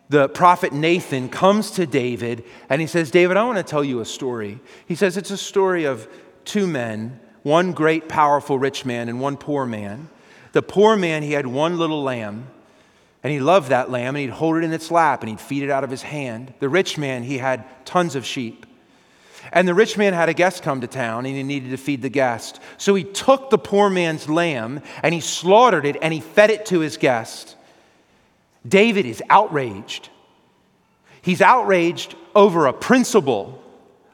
the 0.08 0.28
prophet 0.28 0.72
Nathan 0.72 1.28
comes 1.28 1.70
to 1.72 1.86
David 1.86 2.44
and 2.68 2.80
he 2.80 2.86
says, 2.86 3.10
David, 3.10 3.36
I 3.36 3.44
want 3.44 3.58
to 3.58 3.62
tell 3.62 3.84
you 3.84 4.00
a 4.00 4.04
story. 4.04 4.58
He 4.86 4.94
says, 4.94 5.16
It's 5.16 5.30
a 5.30 5.36
story 5.36 5.84
of 5.84 6.08
two 6.44 6.66
men, 6.66 7.20
one 7.42 7.72
great, 7.72 8.08
powerful, 8.08 8.58
rich 8.58 8.84
man, 8.84 9.08
and 9.08 9.20
one 9.20 9.36
poor 9.36 9.66
man. 9.66 10.08
The 10.52 10.62
poor 10.62 10.96
man, 10.96 11.22
he 11.22 11.32
had 11.32 11.46
one 11.46 11.78
little 11.78 12.02
lamb, 12.02 12.48
and 13.22 13.32
he 13.32 13.38
loved 13.38 13.68
that 13.68 13.90
lamb, 13.90 14.16
and 14.16 14.22
he'd 14.22 14.30
hold 14.30 14.56
it 14.56 14.64
in 14.64 14.72
its 14.72 14.90
lap, 14.90 15.22
and 15.22 15.28
he'd 15.28 15.40
feed 15.40 15.62
it 15.62 15.70
out 15.70 15.84
of 15.84 15.90
his 15.90 16.02
hand. 16.02 16.54
The 16.58 16.68
rich 16.68 16.96
man, 16.96 17.22
he 17.22 17.38
had 17.38 17.64
tons 17.84 18.16
of 18.16 18.24
sheep. 18.24 18.66
And 19.52 19.66
the 19.66 19.74
rich 19.74 19.96
man 19.96 20.12
had 20.12 20.28
a 20.28 20.34
guest 20.34 20.62
come 20.62 20.80
to 20.80 20.86
town 20.86 21.26
and 21.26 21.36
he 21.36 21.42
needed 21.42 21.70
to 21.70 21.76
feed 21.76 22.02
the 22.02 22.08
guest. 22.08 22.60
So 22.76 22.94
he 22.94 23.04
took 23.04 23.50
the 23.50 23.58
poor 23.58 23.90
man's 23.90 24.28
lamb 24.28 24.82
and 25.02 25.14
he 25.14 25.20
slaughtered 25.20 25.86
it 25.86 25.96
and 26.02 26.12
he 26.12 26.20
fed 26.20 26.50
it 26.50 26.66
to 26.66 26.80
his 26.80 26.96
guest. 26.96 27.56
David 28.66 29.06
is 29.06 29.22
outraged. 29.30 30.10
He's 31.22 31.40
outraged 31.40 32.14
over 32.34 32.66
a 32.66 32.72
principle, 32.72 33.62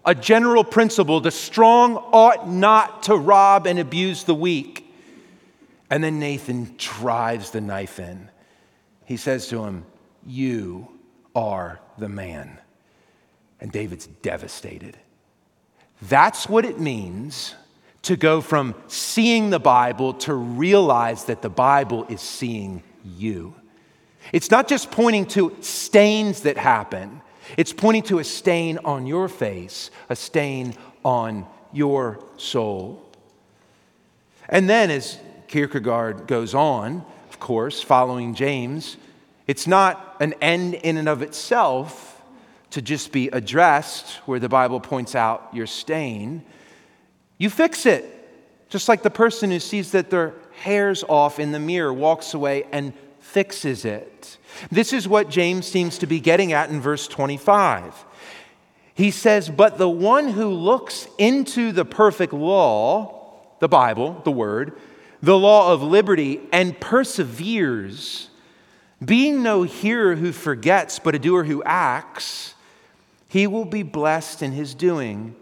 a 0.05 0.15
general 0.15 0.65
principle 0.65 1.21
the 1.21 1.31
strong 1.31 1.97
ought 1.97 2.49
not 2.49 3.05
to 3.05 3.17
rob 3.17 3.67
and 3.67 3.79
abuse 3.79 4.25
the 4.25 4.35
weak. 4.35 4.81
And 5.91 6.03
then 6.03 6.19
Nathan 6.19 6.75
drives 6.77 7.51
the 7.51 7.61
knife 7.61 7.99
in. 7.99 8.31
He 9.05 9.17
says 9.17 9.49
to 9.49 9.65
him, 9.65 9.85
You 10.27 10.89
are 11.35 11.81
the 11.99 12.09
man. 12.09 12.59
And 13.61 13.71
David's 13.71 14.07
devastated. 14.07 14.97
That's 16.03 16.49
what 16.49 16.65
it 16.65 16.79
means 16.79 17.55
to 18.03 18.17
go 18.17 18.41
from 18.41 18.75
seeing 18.87 19.51
the 19.51 19.59
Bible 19.59 20.15
to 20.15 20.35
realize 20.35 21.25
that 21.25 21.43
the 21.43 21.49
Bible 21.49 22.07
is 22.09 22.21
seeing 22.21 22.83
you. 23.03 23.55
It's 24.33 24.51
not 24.51 24.69
just 24.69 24.91
pointing 24.91 25.27
to 25.27 25.57
stains 25.61 26.43
that 26.43 26.59
happen, 26.59 27.23
it's 27.57 27.73
pointing 27.73 28.03
to 28.05 28.19
a 28.19 28.25
stain 28.25 28.79
on 28.85 29.07
your 29.07 29.29
face, 29.29 29.91
a 30.09 30.17
stain 30.17 30.75
on 31.05 31.47
your 31.73 32.25
soul. 32.37 33.03
And 34.49 34.69
then, 34.69 34.91
as 34.91 35.19
Kierkegaard 35.49 36.27
goes 36.27 36.55
on, 36.55 37.05
of 37.31 37.41
course, 37.41 37.83
following 37.83 38.35
James, 38.35 38.97
it's 39.47 39.67
not 39.67 40.17
an 40.21 40.35
end 40.41 40.75
in 40.75 40.97
and 40.97 41.09
of 41.09 41.23
itself 41.23 42.14
to 42.75 42.83
just 42.83 43.13
be 43.13 43.29
addressed 43.29 44.15
where 44.27 44.41
the 44.41 44.49
Bible 44.49 44.81
points 44.81 45.15
out 45.15 45.49
your 45.53 45.67
stain, 45.67 46.45
you 47.39 47.49
fix 47.49 47.87
it. 47.87 48.11
Just 48.69 48.89
like 48.89 49.05
the 49.05 49.11
person 49.11 49.53
who 49.53 49.61
sees 49.61 49.93
that 49.93 50.11
their 50.11 50.35
hair's 50.63 51.05
off 51.05 51.39
in 51.39 51.53
the 51.53 51.61
mirror 51.61 51.93
walks 51.93 52.35
away 52.35 52.65
and 52.73 52.93
fixes 53.21 53.85
it. 53.85 54.39
This 54.73 54.93
is 54.93 55.07
what 55.07 55.31
James 55.31 55.67
seems 55.69 55.99
to 55.99 56.09
be 56.09 56.19
getting 56.19 56.53
at 56.53 56.69
in 56.71 56.81
verse 56.81 57.07
25. 57.07 58.05
He 58.93 59.13
says, 59.13 59.49
But 59.49 59.79
the 59.79 59.89
one 59.89 60.29
who 60.29 60.49
looks 60.49 61.07
into 61.17 61.71
the 61.71 61.85
perfect 61.85 62.33
law, 62.33 63.41
the 63.61 63.69
Bible, 63.69 64.21
the 64.25 64.33
Word, 64.33 64.77
the 65.23 65.39
law 65.39 65.73
of 65.73 65.81
liberty, 65.81 66.41
and 66.53 66.79
perseveres, 66.81 68.31
being 69.05 69.45
no 69.45 69.63
hearer 69.63 70.17
who 70.17 70.33
forgets, 70.33 70.99
but 70.99 71.15
a 71.15 71.21
doer 71.21 71.45
who 71.45 71.63
acts, 71.63 72.54
he 73.35 73.49
will 73.49 73.65
be 73.65 73.83
blessed 73.83 74.43
in 74.43 74.53
his 74.53 74.75
doing. 74.75 75.35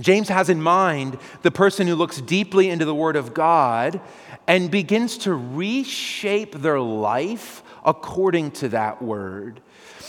James 0.00 0.28
has 0.28 0.48
in 0.48 0.60
mind 0.60 1.16
the 1.42 1.50
person 1.52 1.86
who 1.86 1.94
looks 1.94 2.20
deeply 2.20 2.68
into 2.68 2.84
the 2.84 2.92
Word 2.92 3.14
of 3.14 3.32
God 3.32 4.00
and 4.48 4.68
begins 4.68 5.16
to 5.18 5.32
reshape 5.32 6.56
their 6.56 6.80
life 6.80 7.62
according 7.84 8.50
to 8.50 8.68
that 8.70 9.00
Word. 9.00 9.60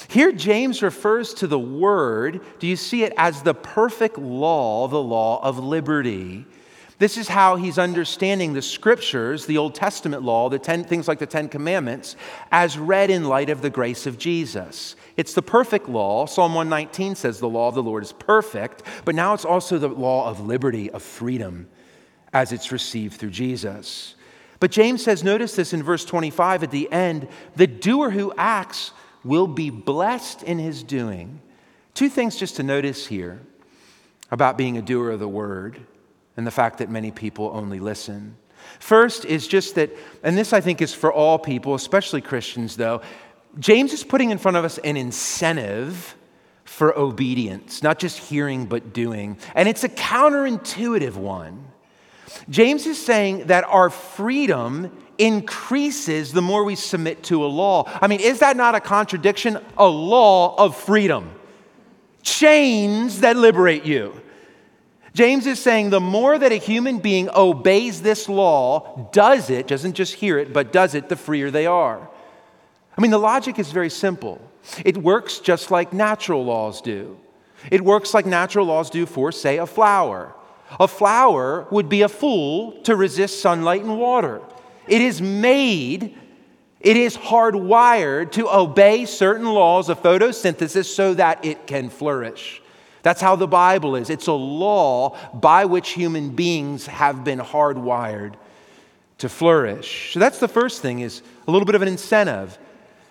Here, 0.08 0.32
James 0.32 0.82
refers 0.82 1.36
to 1.36 1.46
the 1.46 1.60
Word, 1.60 2.42
do 2.58 2.66
you 2.66 2.76
see 2.76 3.04
it 3.04 3.14
as 3.18 3.44
the 3.44 3.54
perfect 3.54 4.18
law, 4.18 4.88
the 4.88 4.98
law 4.98 5.40
of 5.44 5.60
liberty? 5.60 6.48
This 6.98 7.18
is 7.18 7.28
how 7.28 7.58
he's 7.58 7.78
understanding 7.78 8.54
the 8.54 8.64
scriptures, 8.64 9.46
the 9.46 9.60
Old 9.60 9.76
Testament 9.76 10.24
law, 10.24 10.50
the 10.50 10.58
ten, 10.58 10.84
things 10.84 11.08
like 11.08 11.20
the 11.20 11.28
Ten 11.28 11.50
Commandments, 11.50 12.16
as 12.52 12.80
read 12.80 13.12
in 13.12 13.26
light 13.26 13.52
of 13.52 13.62
the 13.62 13.70
grace 13.70 14.08
of 14.08 14.18
Jesus. 14.18 14.96
It's 15.18 15.34
the 15.34 15.42
perfect 15.42 15.90
law. 15.90 16.28
Psalm 16.28 16.54
119 16.54 17.16
says 17.16 17.40
the 17.40 17.50
law 17.50 17.68
of 17.68 17.76
the 17.76 17.84
Lord 17.84 18.04
is 18.04 18.14
perfect, 18.14 18.84
but 19.04 19.16
now 19.16 19.34
it's 19.34 19.46
also 19.46 19.80
the 19.80 19.90
law 19.90 20.30
of 20.30 20.40
liberty, 20.40 20.92
of 20.92 21.02
freedom, 21.02 21.68
as 22.32 22.52
it's 22.52 22.72
received 22.72 23.16
through 23.20 23.32
Jesus. 23.32 24.16
But 24.60 24.72
James 24.72 25.04
says, 25.04 25.24
notice 25.24 25.56
this 25.56 25.74
in 25.74 25.84
verse 25.84 26.06
25 26.06 26.64
at 26.64 26.72
the 26.72 26.92
end 26.92 27.28
the 27.56 27.68
doer 27.68 28.12
who 28.12 28.34
acts 28.38 28.92
will 29.24 29.48
be 29.48 29.70
blessed 29.70 30.44
in 30.44 30.60
his 30.60 30.84
doing. 30.84 31.42
Two 31.94 32.10
things 32.10 32.38
just 32.38 32.56
to 32.58 32.64
notice 32.64 33.08
here 33.08 33.42
about 34.30 34.58
being 34.58 34.78
a 34.78 34.82
doer 34.82 35.12
of 35.12 35.20
the 35.20 35.28
word 35.28 35.80
and 36.36 36.46
the 36.46 36.52
fact 36.52 36.78
that 36.78 36.90
many 36.90 37.12
people 37.12 37.52
only 37.54 37.80
listen. 37.80 38.38
First 38.80 39.26
is 39.26 39.48
just 39.48 39.76
that, 39.76 39.92
and 40.24 40.38
this 40.38 40.54
I 40.54 40.62
think 40.62 40.82
is 40.82 40.94
for 40.94 41.12
all 41.12 41.40
people, 41.40 41.74
especially 41.74 42.22
Christians 42.22 42.76
though, 42.76 43.02
James 43.60 43.94
is 43.94 44.04
putting 44.04 44.30
in 44.30 44.38
front 44.38 44.58
of 44.58 44.66
us 44.66 44.78
an 44.80 44.98
incentive 44.98 46.16
for 46.64 46.98
obedience, 46.98 47.82
not 47.82 47.98
just 47.98 48.18
hearing, 48.18 48.66
but 48.66 48.94
doing. 48.94 49.38
And 49.56 49.68
it's 49.68 49.84
a 49.84 49.90
counterintuitive 49.90 51.16
one. 51.16 51.66
James 52.50 52.86
is 52.86 53.04
saying 53.04 53.48
that 53.48 53.64
our 53.64 53.90
freedom 53.90 54.92
increases 55.18 56.34
the 56.34 56.42
more 56.42 56.64
we 56.64 56.76
submit 56.76 57.24
to 57.24 57.44
a 57.44 57.48
law. 57.48 57.90
I 58.02 58.08
mean, 58.08 58.20
is 58.20 58.40
that 58.40 58.58
not 58.58 58.76
a 58.76 58.80
contradiction? 58.80 59.58
A 59.78 59.88
law 59.88 60.56
of 60.58 60.76
freedom, 60.76 61.32
chains 62.22 63.22
that 63.22 63.38
liberate 63.38 63.86
you. 63.86 64.22
James 65.14 65.48
is 65.48 65.60
saying 65.60 65.90
the 65.90 66.00
more 66.00 66.38
that 66.38 66.52
a 66.52 66.58
human 66.58 67.00
being 67.00 67.28
obeys 67.34 68.04
this 68.04 68.30
law, 68.30 69.10
does 69.12 69.50
it, 69.50 69.66
doesn't 69.66 69.94
just 69.94 70.14
hear 70.14 70.38
it, 70.38 70.54
but 70.54 70.72
does 70.72 70.94
it, 70.94 71.10
the 71.10 71.16
freer 71.16 71.50
they 71.50 71.66
are. 71.66 72.08
I 72.98 73.02
mean, 73.02 73.12
the 73.12 73.20
logic 73.20 73.60
is 73.60 73.72
very 73.72 73.90
simple. 73.90 74.42
It 74.84 74.98
works 74.98 75.40
just 75.40 75.70
like 75.70 75.94
natural 75.94 76.44
laws 76.44 76.82
do. 76.82 77.20
It 77.72 77.82
works 77.82 78.14
like 78.14 78.26
natural 78.26 78.66
laws 78.66 78.90
do 78.90 79.06
for, 79.06 79.32
say, 79.32 79.58
a 79.58 79.68
flower. 79.68 80.34
A 80.80 80.88
flower 80.88 81.68
would 81.72 81.90
be 81.90 82.02
a 82.02 82.10
fool 82.10 82.82
to 82.84 82.96
resist 82.96 83.42
sunlight 83.42 83.84
and 83.84 83.98
water. 83.98 84.42
It 84.88 85.02
is 85.02 85.22
made, 85.22 86.16
it 86.80 86.98
is 86.98 87.16
hardwired 87.16 88.32
to 88.34 88.50
obey 88.50 89.06
certain 89.06 89.48
laws 89.48 89.90
of 89.90 90.02
photosynthesis 90.02 90.86
so 90.86 91.14
that 91.14 91.46
it 91.46 91.68
can 91.68 91.90
flourish. 91.90 92.62
That's 93.04 93.22
how 93.22 93.36
the 93.36 93.48
Bible 93.48 93.96
is. 93.96 94.10
It's 94.10 94.28
a 94.28 94.34
law 94.34 95.18
by 95.34 95.66
which 95.66 95.90
human 95.90 96.32
beings 96.32 96.88
have 96.88 97.24
been 97.24 97.40
hardwired 97.40 98.34
to 99.20 99.30
flourish. 99.30 100.14
So 100.14 100.20
that's 100.20 100.40
the 100.40 100.48
first 100.48 100.82
thing 100.82 101.00
is 101.00 101.22
a 101.48 101.52
little 101.52 101.66
bit 101.66 101.76
of 101.76 101.82
an 101.82 101.88
incentive. 101.88 102.58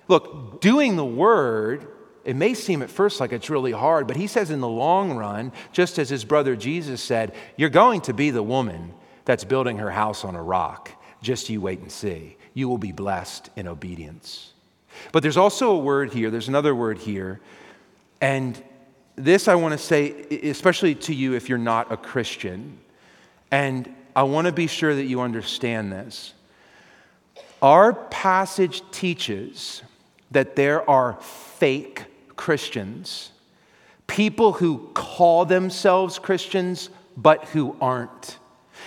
Look, 0.08 0.60
doing 0.60 0.96
the 0.96 1.04
word, 1.04 1.88
it 2.24 2.36
may 2.36 2.54
seem 2.54 2.82
at 2.82 2.90
first 2.90 3.20
like 3.20 3.32
it's 3.32 3.50
really 3.50 3.72
hard, 3.72 4.06
but 4.06 4.16
he 4.16 4.26
says 4.26 4.50
in 4.50 4.60
the 4.60 4.68
long 4.68 5.16
run, 5.16 5.52
just 5.72 5.98
as 5.98 6.08
his 6.08 6.24
brother 6.24 6.56
Jesus 6.56 7.00
said, 7.02 7.34
you're 7.56 7.70
going 7.70 8.00
to 8.02 8.12
be 8.12 8.30
the 8.30 8.42
woman 8.42 8.94
that's 9.24 9.44
building 9.44 9.78
her 9.78 9.90
house 9.90 10.24
on 10.24 10.34
a 10.34 10.42
rock. 10.42 10.90
Just 11.22 11.48
you 11.50 11.60
wait 11.60 11.80
and 11.80 11.90
see. 11.90 12.36
You 12.54 12.68
will 12.68 12.78
be 12.78 12.92
blessed 12.92 13.50
in 13.56 13.66
obedience. 13.68 14.52
But 15.12 15.22
there's 15.22 15.36
also 15.36 15.72
a 15.72 15.78
word 15.78 16.12
here, 16.12 16.30
there's 16.30 16.48
another 16.48 16.74
word 16.74 16.98
here, 16.98 17.40
and 18.20 18.60
this 19.16 19.48
I 19.48 19.54
want 19.54 19.72
to 19.72 19.78
say, 19.78 20.10
especially 20.42 20.94
to 20.96 21.14
you 21.14 21.34
if 21.34 21.48
you're 21.48 21.58
not 21.58 21.90
a 21.92 21.96
Christian, 21.96 22.78
and 23.50 23.92
I 24.14 24.22
want 24.22 24.46
to 24.46 24.52
be 24.52 24.66
sure 24.66 24.94
that 24.94 25.04
you 25.04 25.20
understand 25.20 25.92
this. 25.92 26.32
Our 27.60 27.92
passage 27.92 28.82
teaches 28.90 29.82
that 30.30 30.56
there 30.56 30.88
are 30.88 31.18
fake 31.20 32.04
Christians, 32.36 33.30
people 34.06 34.52
who 34.52 34.90
call 34.94 35.44
themselves 35.44 36.18
Christians 36.18 36.90
but 37.16 37.44
who 37.46 37.76
aren't, 37.80 38.38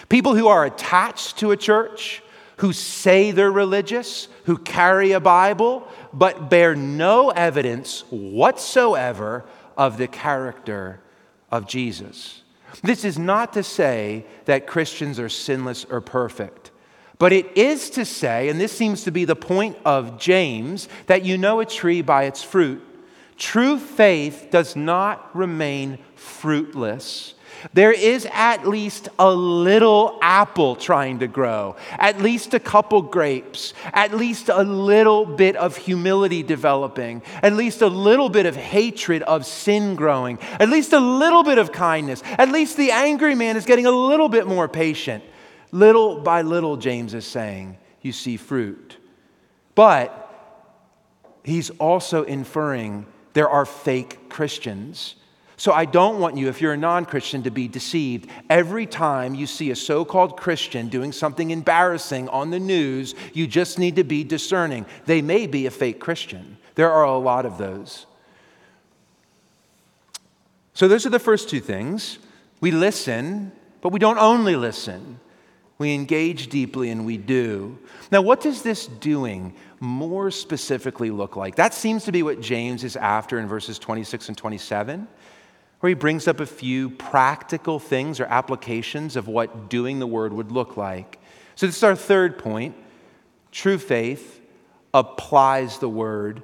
people 0.07 0.35
who 0.35 0.47
are 0.47 0.65
attached 0.65 1.37
to 1.39 1.51
a 1.51 1.57
church, 1.57 2.21
who 2.57 2.73
say 2.73 3.31
they're 3.31 3.51
religious, 3.51 4.27
who 4.43 4.57
carry 4.57 5.13
a 5.13 5.19
Bible, 5.19 5.87
but 6.13 6.49
bear 6.49 6.75
no 6.75 7.29
evidence 7.29 8.03
whatsoever 8.09 9.45
of 9.77 9.97
the 9.97 10.07
character 10.07 10.99
of 11.49 11.67
Jesus. 11.67 12.43
This 12.83 13.03
is 13.03 13.17
not 13.17 13.53
to 13.53 13.63
say 13.63 14.25
that 14.45 14.67
Christians 14.67 15.19
are 15.19 15.29
sinless 15.29 15.85
or 15.85 16.01
perfect, 16.01 16.68
but 17.19 17.33
it 17.33 17.57
is 17.57 17.89
to 17.91 18.05
say, 18.05 18.49
and 18.49 18.59
this 18.59 18.71
seems 18.71 19.03
to 19.03 19.11
be 19.11 19.25
the 19.25 19.35
point 19.35 19.77
of 19.85 20.17
James, 20.17 20.87
that 21.07 21.23
you 21.23 21.37
know 21.37 21.59
a 21.59 21.65
tree 21.65 22.01
by 22.01 22.23
its 22.23 22.41
fruit. 22.41 22.81
True 23.37 23.77
faith 23.77 24.47
does 24.51 24.75
not 24.75 25.29
remain 25.35 25.99
fruitless. 26.15 27.35
There 27.73 27.91
is 27.91 28.25
at 28.31 28.65
least 28.65 29.09
a 29.19 29.33
little 29.33 30.17
apple 30.21 30.77
trying 30.77 31.19
to 31.19 31.27
grow, 31.27 31.75
at 31.91 32.21
least 32.21 32.53
a 32.53 32.59
couple 32.59 33.01
grapes, 33.01 33.73
at 33.93 34.15
least 34.15 34.47
a 34.47 34.63
little 34.63 35.25
bit 35.25 35.57
of 35.57 35.75
humility 35.75 36.41
developing, 36.41 37.21
at 37.43 37.53
least 37.53 37.81
a 37.81 37.87
little 37.87 38.29
bit 38.29 38.45
of 38.45 38.55
hatred 38.55 39.23
of 39.23 39.45
sin 39.45 39.95
growing, 39.95 40.39
at 40.59 40.69
least 40.69 40.93
a 40.93 40.99
little 40.99 41.43
bit 41.43 41.57
of 41.57 41.73
kindness, 41.73 42.23
at 42.37 42.49
least 42.49 42.77
the 42.77 42.91
angry 42.91 43.35
man 43.35 43.57
is 43.57 43.65
getting 43.65 43.85
a 43.85 43.91
little 43.91 44.29
bit 44.29 44.47
more 44.47 44.69
patient. 44.69 45.23
Little 45.71 46.19
by 46.19 46.41
little, 46.41 46.77
James 46.77 47.13
is 47.13 47.25
saying, 47.25 47.77
you 48.01 48.11
see 48.11 48.37
fruit. 48.37 48.97
But 49.75 50.25
he's 51.43 51.69
also 51.71 52.23
inferring 52.23 53.05
there 53.33 53.49
are 53.49 53.65
fake 53.65 54.29
Christians. 54.29 55.15
So 55.57 55.73
I 55.73 55.85
don't 55.85 56.19
want 56.19 56.37
you, 56.37 56.47
if 56.47 56.61
you're 56.61 56.73
a 56.73 56.77
non 56.77 57.05
Christian, 57.05 57.43
to 57.43 57.51
be 57.51 57.67
deceived. 57.67 58.29
Every 58.49 58.85
time 58.85 59.35
you 59.35 59.45
see 59.45 59.71
a 59.71 59.75
so 59.75 60.05
called 60.05 60.37
Christian 60.37 60.87
doing 60.87 61.11
something 61.11 61.51
embarrassing 61.51 62.29
on 62.29 62.49
the 62.49 62.59
news, 62.59 63.13
you 63.33 63.45
just 63.45 63.77
need 63.77 63.97
to 63.97 64.03
be 64.03 64.23
discerning. 64.23 64.85
They 65.05 65.21
may 65.21 65.47
be 65.47 65.65
a 65.65 65.71
fake 65.71 65.99
Christian. 65.99 66.57
There 66.75 66.91
are 66.91 67.03
a 67.03 67.17
lot 67.17 67.45
of 67.45 67.57
those. 67.57 68.05
So 70.73 70.87
those 70.87 71.05
are 71.05 71.09
the 71.09 71.19
first 71.19 71.49
two 71.49 71.59
things. 71.59 72.19
We 72.61 72.71
listen, 72.71 73.51
but 73.81 73.89
we 73.89 73.99
don't 73.99 74.17
only 74.17 74.55
listen. 74.55 75.19
We 75.79 75.93
engage 75.93 76.49
deeply 76.49 76.91
and 76.91 77.05
we 77.05 77.17
do. 77.17 77.79
Now, 78.11 78.21
what 78.21 78.41
does 78.41 78.61
this 78.61 78.85
doing 78.85 79.55
more 79.79 80.29
specifically 80.29 81.09
look 81.09 81.35
like? 81.35 81.55
That 81.55 81.73
seems 81.73 82.03
to 82.03 82.11
be 82.11 82.21
what 82.21 82.41
James 82.41 82.83
is 82.83 82.95
after 82.95 83.39
in 83.39 83.47
verses 83.47 83.79
26 83.79 84.27
and 84.27 84.37
27 84.37 85.07
where 85.79 85.89
he 85.89 85.93
brings 85.93 86.27
up 86.27 86.39
a 86.39 86.45
few 86.45 86.89
practical 86.89 87.79
things 87.79 88.19
or 88.19 88.25
applications 88.25 89.15
of 89.15 89.27
what 89.27 89.69
doing 89.69 89.99
the 89.99 90.07
word 90.07 90.33
would 90.33 90.51
look 90.51 90.77
like. 90.77 91.19
So, 91.55 91.65
this 91.65 91.77
is 91.77 91.83
our 91.83 91.95
third 91.95 92.37
point. 92.37 92.75
True 93.51 93.77
faith 93.77 94.41
applies 94.93 95.79
the 95.79 95.89
word 95.89 96.43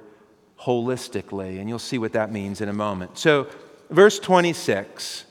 holistically, 0.60 1.60
and 1.60 1.68
you'll 1.68 1.78
see 1.78 1.98
what 1.98 2.12
that 2.14 2.32
means 2.32 2.60
in 2.60 2.68
a 2.68 2.72
moment. 2.72 3.18
So, 3.18 3.48
verse 3.90 4.18
26 4.18 5.24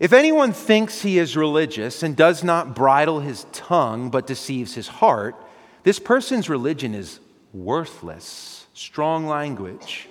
If 0.00 0.12
anyone 0.12 0.52
thinks 0.52 1.02
he 1.02 1.18
is 1.18 1.36
religious 1.36 2.02
and 2.02 2.16
does 2.16 2.42
not 2.42 2.74
bridle 2.74 3.20
his 3.20 3.46
tongue 3.52 4.10
but 4.10 4.26
deceives 4.26 4.74
his 4.74 4.88
heart, 4.88 5.36
this 5.84 5.98
person's 5.98 6.48
religion 6.48 6.94
is 6.94 7.20
worthless. 7.52 8.66
Strong 8.74 9.26
language. 9.26 10.08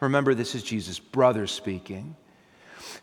Remember, 0.00 0.34
this 0.34 0.54
is 0.54 0.62
Jesus' 0.62 1.00
brother 1.00 1.46
speaking. 1.46 2.14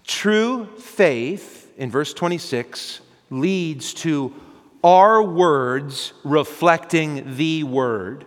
True 0.06 0.68
faith, 0.78 1.72
in 1.78 1.92
verse 1.92 2.14
26, 2.14 3.02
leads 3.30 3.94
to 3.96 4.34
our 4.84 5.22
words 5.22 6.14
reflecting 6.24 7.36
the 7.36 7.64
word. 7.64 8.26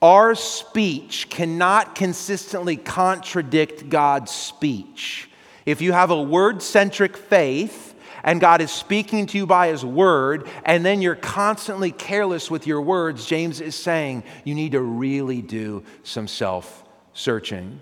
Our 0.00 0.34
speech 0.34 1.28
cannot 1.28 1.94
consistently 1.94 2.76
contradict 2.76 3.88
God's 3.88 4.32
speech. 4.32 5.28
If 5.64 5.80
you 5.80 5.92
have 5.92 6.10
a 6.10 6.20
word 6.20 6.62
centric 6.62 7.16
faith 7.16 7.94
and 8.24 8.40
God 8.40 8.60
is 8.60 8.70
speaking 8.70 9.26
to 9.26 9.38
you 9.38 9.46
by 9.46 9.68
His 9.68 9.84
word, 9.84 10.48
and 10.64 10.84
then 10.84 11.02
you're 11.02 11.16
constantly 11.16 11.90
careless 11.90 12.50
with 12.50 12.66
your 12.66 12.80
words, 12.80 13.26
James 13.26 13.60
is 13.60 13.74
saying 13.74 14.22
you 14.44 14.54
need 14.54 14.72
to 14.72 14.80
really 14.80 15.42
do 15.42 15.82
some 16.04 16.28
self 16.28 16.84
searching. 17.14 17.80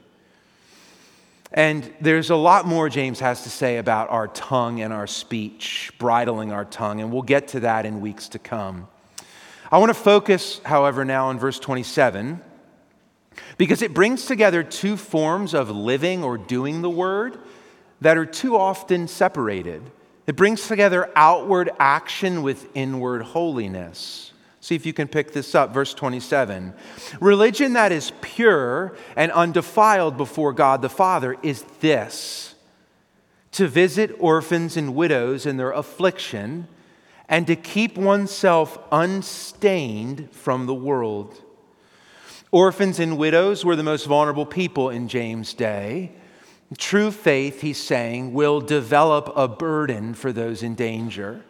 And 1.52 1.92
there's 2.00 2.30
a 2.30 2.36
lot 2.36 2.64
more 2.64 2.88
James 2.88 3.18
has 3.20 3.42
to 3.42 3.50
say 3.50 3.78
about 3.78 4.08
our 4.10 4.28
tongue 4.28 4.80
and 4.80 4.92
our 4.92 5.08
speech, 5.08 5.92
bridling 5.98 6.52
our 6.52 6.64
tongue, 6.64 7.00
and 7.00 7.12
we'll 7.12 7.22
get 7.22 7.48
to 7.48 7.60
that 7.60 7.84
in 7.84 8.00
weeks 8.00 8.28
to 8.28 8.38
come. 8.38 8.88
I 9.72 9.78
want 9.78 9.90
to 9.90 9.94
focus, 9.94 10.60
however, 10.64 11.04
now 11.04 11.26
on 11.26 11.38
verse 11.38 11.58
27 11.58 12.40
because 13.56 13.82
it 13.82 13.94
brings 13.94 14.26
together 14.26 14.62
two 14.62 14.96
forms 14.96 15.54
of 15.54 15.70
living 15.70 16.24
or 16.24 16.36
doing 16.36 16.82
the 16.82 16.90
word 16.90 17.38
that 18.00 18.16
are 18.16 18.26
too 18.26 18.56
often 18.56 19.08
separated. 19.08 19.82
It 20.26 20.36
brings 20.36 20.68
together 20.68 21.10
outward 21.16 21.70
action 21.78 22.42
with 22.42 22.68
inward 22.74 23.22
holiness. 23.22 24.32
See 24.60 24.74
if 24.74 24.84
you 24.84 24.92
can 24.92 25.08
pick 25.08 25.32
this 25.32 25.54
up. 25.54 25.72
Verse 25.72 25.94
27. 25.94 26.74
Religion 27.20 27.72
that 27.72 27.92
is 27.92 28.12
pure 28.20 28.96
and 29.16 29.32
undefiled 29.32 30.16
before 30.16 30.52
God 30.52 30.82
the 30.82 30.88
Father 30.88 31.36
is 31.42 31.62
this 31.80 32.54
to 33.52 33.66
visit 33.66 34.14
orphans 34.20 34.76
and 34.76 34.94
widows 34.94 35.44
in 35.44 35.56
their 35.56 35.72
affliction 35.72 36.68
and 37.28 37.46
to 37.46 37.56
keep 37.56 37.98
oneself 37.98 38.78
unstained 38.92 40.28
from 40.32 40.66
the 40.66 40.74
world. 40.74 41.42
Orphans 42.52 42.98
and 42.98 43.16
widows 43.16 43.64
were 43.64 43.76
the 43.76 43.82
most 43.82 44.06
vulnerable 44.06 44.46
people 44.46 44.90
in 44.90 45.08
James' 45.08 45.54
day. 45.54 46.12
True 46.78 47.10
faith, 47.10 47.60
he's 47.62 47.82
saying, 47.82 48.32
will 48.32 48.60
develop 48.60 49.32
a 49.34 49.48
burden 49.48 50.14
for 50.14 50.32
those 50.32 50.62
in 50.62 50.74
danger. 50.76 51.42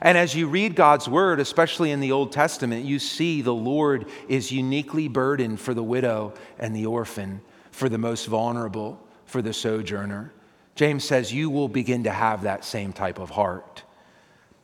And 0.00 0.16
as 0.16 0.34
you 0.34 0.46
read 0.46 0.76
God's 0.76 1.08
word, 1.08 1.40
especially 1.40 1.90
in 1.90 1.98
the 2.00 2.12
Old 2.12 2.30
Testament, 2.30 2.84
you 2.84 2.98
see 2.98 3.42
the 3.42 3.54
Lord 3.54 4.06
is 4.28 4.52
uniquely 4.52 5.08
burdened 5.08 5.58
for 5.58 5.74
the 5.74 5.82
widow 5.82 6.34
and 6.58 6.76
the 6.76 6.86
orphan, 6.86 7.40
for 7.72 7.88
the 7.88 7.98
most 7.98 8.26
vulnerable, 8.26 9.00
for 9.24 9.42
the 9.42 9.52
sojourner. 9.52 10.32
James 10.76 11.04
says 11.04 11.32
you 11.32 11.50
will 11.50 11.68
begin 11.68 12.04
to 12.04 12.12
have 12.12 12.42
that 12.42 12.64
same 12.64 12.92
type 12.92 13.18
of 13.18 13.30
heart. 13.30 13.82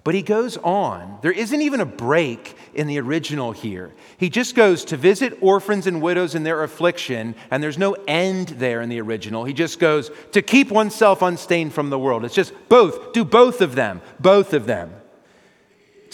But 0.05 0.15
he 0.15 0.23
goes 0.23 0.59
on. 0.59 1.19
There 1.23 1.33
isn't 1.33 1.63
even 1.63 1.81
a 1.81 1.87
break 1.87 2.57
in 2.75 2.87
the 2.87 3.01
original 3.01 3.53
here. 3.53 3.93
He 4.19 4.29
just 4.29 4.55
goes 4.55 4.85
to 4.87 4.99
visit 4.99 5.39
orphans 5.41 5.87
and 5.87 6.03
widows 6.03 6.35
in 6.35 6.43
their 6.43 6.63
affliction, 6.63 7.35
and 7.51 7.63
there's 7.63 7.79
no 7.79 7.97
end 8.07 8.49
there 8.49 8.83
in 8.83 8.91
the 8.91 9.01
original. 9.01 9.45
He 9.45 9.55
just 9.55 9.79
goes 9.79 10.11
to 10.33 10.43
keep 10.43 10.71
oneself 10.71 11.23
unstained 11.23 11.73
from 11.73 11.89
the 11.89 11.99
world. 11.99 12.25
It's 12.25 12.35
just 12.35 12.53
both. 12.69 13.15
Do 13.15 13.25
both 13.25 13.63
of 13.63 13.75
them. 13.75 14.03
Both 14.21 14.53
of 14.53 14.67
them 14.67 14.93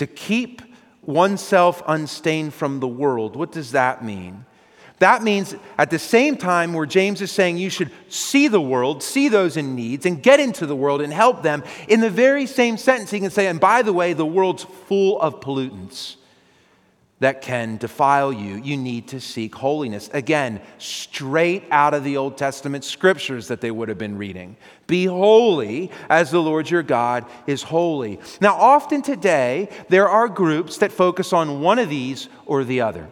to 0.00 0.06
keep 0.06 0.62
oneself 1.02 1.82
unstained 1.86 2.54
from 2.54 2.80
the 2.80 2.88
world. 2.88 3.36
What 3.36 3.52
does 3.52 3.72
that 3.72 4.02
mean? 4.02 4.46
That 5.00 5.22
means 5.22 5.56
at 5.78 5.90
the 5.90 5.98
same 5.98 6.36
time 6.36 6.74
where 6.74 6.84
James 6.84 7.22
is 7.22 7.32
saying 7.32 7.56
you 7.56 7.70
should 7.70 7.90
see 8.10 8.48
the 8.48 8.60
world, 8.60 9.02
see 9.02 9.28
those 9.30 9.56
in 9.56 9.74
needs, 9.74 10.04
and 10.04 10.22
get 10.22 10.40
into 10.40 10.66
the 10.66 10.76
world 10.76 11.00
and 11.00 11.10
help 11.10 11.42
them, 11.42 11.64
in 11.88 12.00
the 12.00 12.10
very 12.10 12.46
same 12.46 12.76
sentence, 12.76 13.10
he 13.10 13.18
can 13.18 13.30
say, 13.30 13.46
and 13.46 13.58
by 13.58 13.80
the 13.80 13.94
way, 13.94 14.12
the 14.12 14.26
world's 14.26 14.64
full 14.86 15.18
of 15.20 15.40
pollutants 15.40 16.16
that 17.20 17.40
can 17.40 17.78
defile 17.78 18.30
you, 18.30 18.56
you 18.56 18.76
need 18.76 19.08
to 19.08 19.20
seek 19.20 19.54
holiness. 19.54 20.10
Again, 20.12 20.60
straight 20.76 21.64
out 21.70 21.94
of 21.94 22.04
the 22.04 22.18
Old 22.18 22.36
Testament 22.36 22.84
scriptures 22.84 23.48
that 23.48 23.62
they 23.62 23.70
would 23.70 23.88
have 23.88 23.98
been 23.98 24.18
reading. 24.18 24.56
Be 24.86 25.06
holy 25.06 25.90
as 26.10 26.30
the 26.30 26.42
Lord 26.42 26.68
your 26.68 26.82
God 26.82 27.24
is 27.46 27.62
holy. 27.62 28.20
Now, 28.40 28.54
often 28.54 29.00
today, 29.00 29.70
there 29.88 30.08
are 30.08 30.28
groups 30.28 30.76
that 30.78 30.92
focus 30.92 31.32
on 31.32 31.62
one 31.62 31.78
of 31.78 31.88
these 31.88 32.28
or 32.44 32.64
the 32.64 32.82
other. 32.82 33.08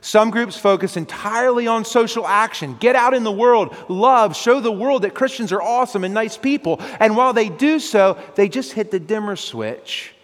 Some 0.00 0.30
groups 0.30 0.56
focus 0.56 0.96
entirely 0.96 1.66
on 1.66 1.84
social 1.84 2.26
action. 2.26 2.76
Get 2.78 2.96
out 2.96 3.14
in 3.14 3.24
the 3.24 3.32
world, 3.32 3.76
love, 3.88 4.36
show 4.36 4.60
the 4.60 4.72
world 4.72 5.02
that 5.02 5.14
Christians 5.14 5.52
are 5.52 5.62
awesome 5.62 6.04
and 6.04 6.14
nice 6.14 6.36
people. 6.36 6.80
And 7.00 7.16
while 7.16 7.32
they 7.32 7.48
do 7.48 7.78
so, 7.78 8.18
they 8.34 8.48
just 8.48 8.72
hit 8.72 8.90
the 8.90 9.00
dimmer 9.00 9.36
switch 9.36 10.14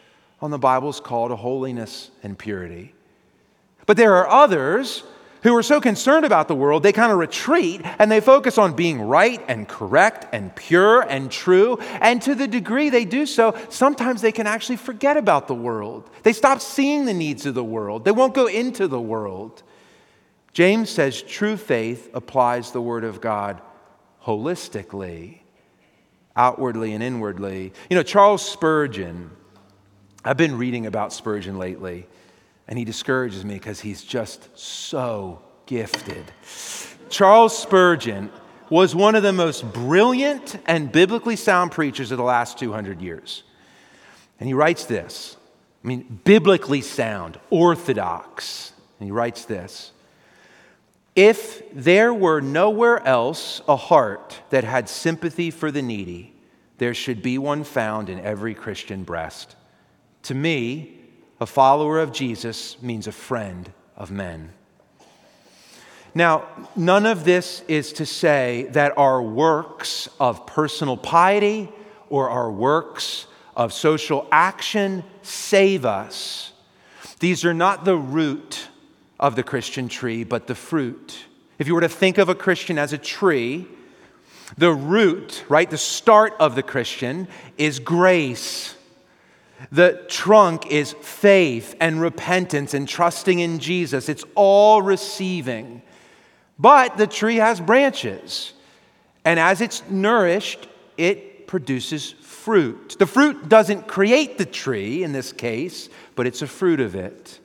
on 0.41 0.51
the 0.51 0.59
Bible's 0.59 1.01
call 1.01 1.29
to 1.29 1.37
holiness 1.37 2.11
and 2.23 2.39
purity. 2.39 2.95
But 3.87 3.97
there 3.97 4.17
are 4.17 4.29
others 4.29 5.03
who 5.45 5.55
are 5.55 5.63
so 5.63 5.81
concerned 5.81 6.25
about 6.25 6.49
the 6.49 6.55
world, 6.55 6.83
they 6.83 6.93
kind 6.93 7.13
of 7.13 7.19
retreat 7.19 7.83
and 7.99 8.11
they 8.11 8.21
focus 8.21 8.57
on 8.59 8.73
being 8.73 9.01
right 9.01 9.45
and 9.47 9.69
correct 9.69 10.27
and 10.33 10.55
pure 10.57 11.03
and 11.03 11.31
true. 11.31 11.77
And 12.01 12.21
to 12.23 12.35
the 12.35 12.49
degree 12.49 12.89
they 12.89 13.05
do 13.05 13.27
so, 13.27 13.55
sometimes 13.69 14.23
they 14.23 14.33
can 14.33 14.47
actually 14.47 14.77
forget 14.77 15.19
about 15.19 15.47
the 15.47 15.55
world. 15.55 16.11
They 16.23 16.33
stop 16.33 16.63
seeing 16.63 17.05
the 17.05 17.15
needs 17.15 17.45
of 17.45 17.55
the 17.55 17.63
world, 17.63 18.05
they 18.05 18.11
won't 18.11 18.35
go 18.35 18.47
into 18.47 18.89
the 18.89 19.01
world. 19.01 19.63
James 20.55 20.89
says 20.89 21.21
true 21.21 21.57
faith 21.57 22.11
applies 22.15 22.71
the 22.71 22.81
Word 22.81 23.03
of 23.03 23.21
God 23.21 23.61
holistically, 24.25 25.41
outwardly 26.37 26.95
and 26.95 27.03
inwardly. 27.03 27.73
You 27.91 27.97
know, 27.97 28.05
Charles 28.05 28.49
Spurgeon, 28.49 29.33
I've 30.25 30.37
been 30.37 30.57
reading 30.57 30.87
about 30.87 31.13
Spurgeon 31.13 31.59
lately. 31.59 32.07
And 32.69 32.79
he 32.79 32.85
discourages 32.85 33.45
me 33.45 33.55
because 33.55 33.81
he's 33.81 34.03
just 34.03 34.49
so 34.59 35.43
gifted. 35.67 36.33
Charles 37.09 37.57
Spurgeon 37.57 38.31
was 38.71 38.95
one 38.95 39.15
of 39.15 39.23
the 39.23 39.33
most 39.33 39.71
brilliant 39.73 40.59
and 40.67 40.91
biblically 40.91 41.37
sound 41.37 41.71
preachers 41.71 42.11
of 42.11 42.19
the 42.19 42.25
last 42.25 42.59
200 42.59 43.01
years. 43.01 43.43
And 44.41 44.49
he 44.49 44.55
writes 44.55 44.85
this 44.85 45.37
I 45.85 45.87
mean, 45.87 46.21
biblically 46.25 46.81
sound, 46.81 47.39
orthodox. 47.51 48.73
And 48.99 49.07
he 49.07 49.13
writes 49.13 49.45
this 49.45 49.93
If 51.15 51.63
there 51.73 52.13
were 52.13 52.41
nowhere 52.41 53.07
else 53.07 53.61
a 53.69 53.77
heart 53.77 54.41
that 54.51 54.65
had 54.65 54.89
sympathy 54.89 55.51
for 55.51 55.71
the 55.71 55.83
needy, 55.83 56.35
there 56.79 56.95
should 56.95 57.23
be 57.23 57.39
one 57.39 57.65
found 57.65 58.09
in 58.09 58.19
every 58.21 58.55
Christian 58.55 59.05
breast. 59.05 59.57
To 60.25 60.35
me, 60.35 60.94
a 61.41 61.47
follower 61.47 62.01
of 62.01 62.13
Jesus 62.13 62.81
means 62.83 63.07
a 63.07 63.13
friend 63.13 63.73
of 63.97 64.11
men. 64.11 64.53
Now, 66.15 66.47
none 66.77 67.07
of 67.07 67.25
this 67.25 67.63
is 67.67 67.93
to 67.95 68.07
say 68.07 68.69
that 68.71 68.97
our 68.97 69.21
works 69.21 70.09
of 70.21 70.47
personal 70.47 70.97
piety 70.97 71.69
or 72.09 72.31
our 72.31 72.51
works 72.51 73.27
of 73.57 73.73
social 73.73 74.29
action 74.31 75.03
save 75.23 75.85
us. 75.85 76.53
These 77.19 77.45
are 77.45 77.55
not 77.55 77.85
the 77.85 77.97
root 77.97 78.69
of 79.19 79.35
the 79.35 79.43
Christian 79.43 79.89
tree, 79.89 80.23
but 80.23 80.47
the 80.47 80.55
fruit. 80.55 81.25
If 81.59 81.67
you 81.67 81.75
were 81.75 81.81
to 81.81 81.89
think 81.89 82.19
of 82.19 82.29
a 82.29 82.35
Christian 82.35 82.79
as 82.79 82.93
a 82.93 82.99
tree, 82.99 83.67
the 84.57 84.73
root, 84.73 85.45
right, 85.49 85.69
the 85.69 85.79
start 85.79 86.35
of 86.39 86.55
the 86.55 86.63
Christian 86.63 87.27
is 87.57 87.79
grace. 87.79 88.77
The 89.71 90.05
trunk 90.09 90.67
is 90.71 90.93
faith 91.01 91.75
and 91.81 92.01
repentance 92.01 92.75
and 92.75 92.89
trusting 92.89 93.39
in 93.39 93.59
Jesus. 93.59 94.09
It's 94.09 94.25
all 94.35 94.83
receiving. 94.83 95.83
But 96.59 96.97
the 96.97 97.07
tree 97.07 97.37
has 97.37 97.61
branches. 97.61 98.53
And 99.25 99.41
as 99.41 99.61
it's 99.61 99.83
nourished, 99.89 100.69
it 100.97 101.47
produces 101.47 102.13
fruit. 102.13 102.97
The 102.99 103.07
fruit 103.07 103.49
doesn't 103.49 103.89
create 103.89 104.39
the 104.39 104.45
tree 104.45 105.03
in 105.03 105.13
this 105.13 105.33
case, 105.33 105.89
but 106.15 106.27
it's 106.27 106.43
a 106.43 106.47
fruit 106.47 106.81
of 106.81 106.95
it. 106.95 107.41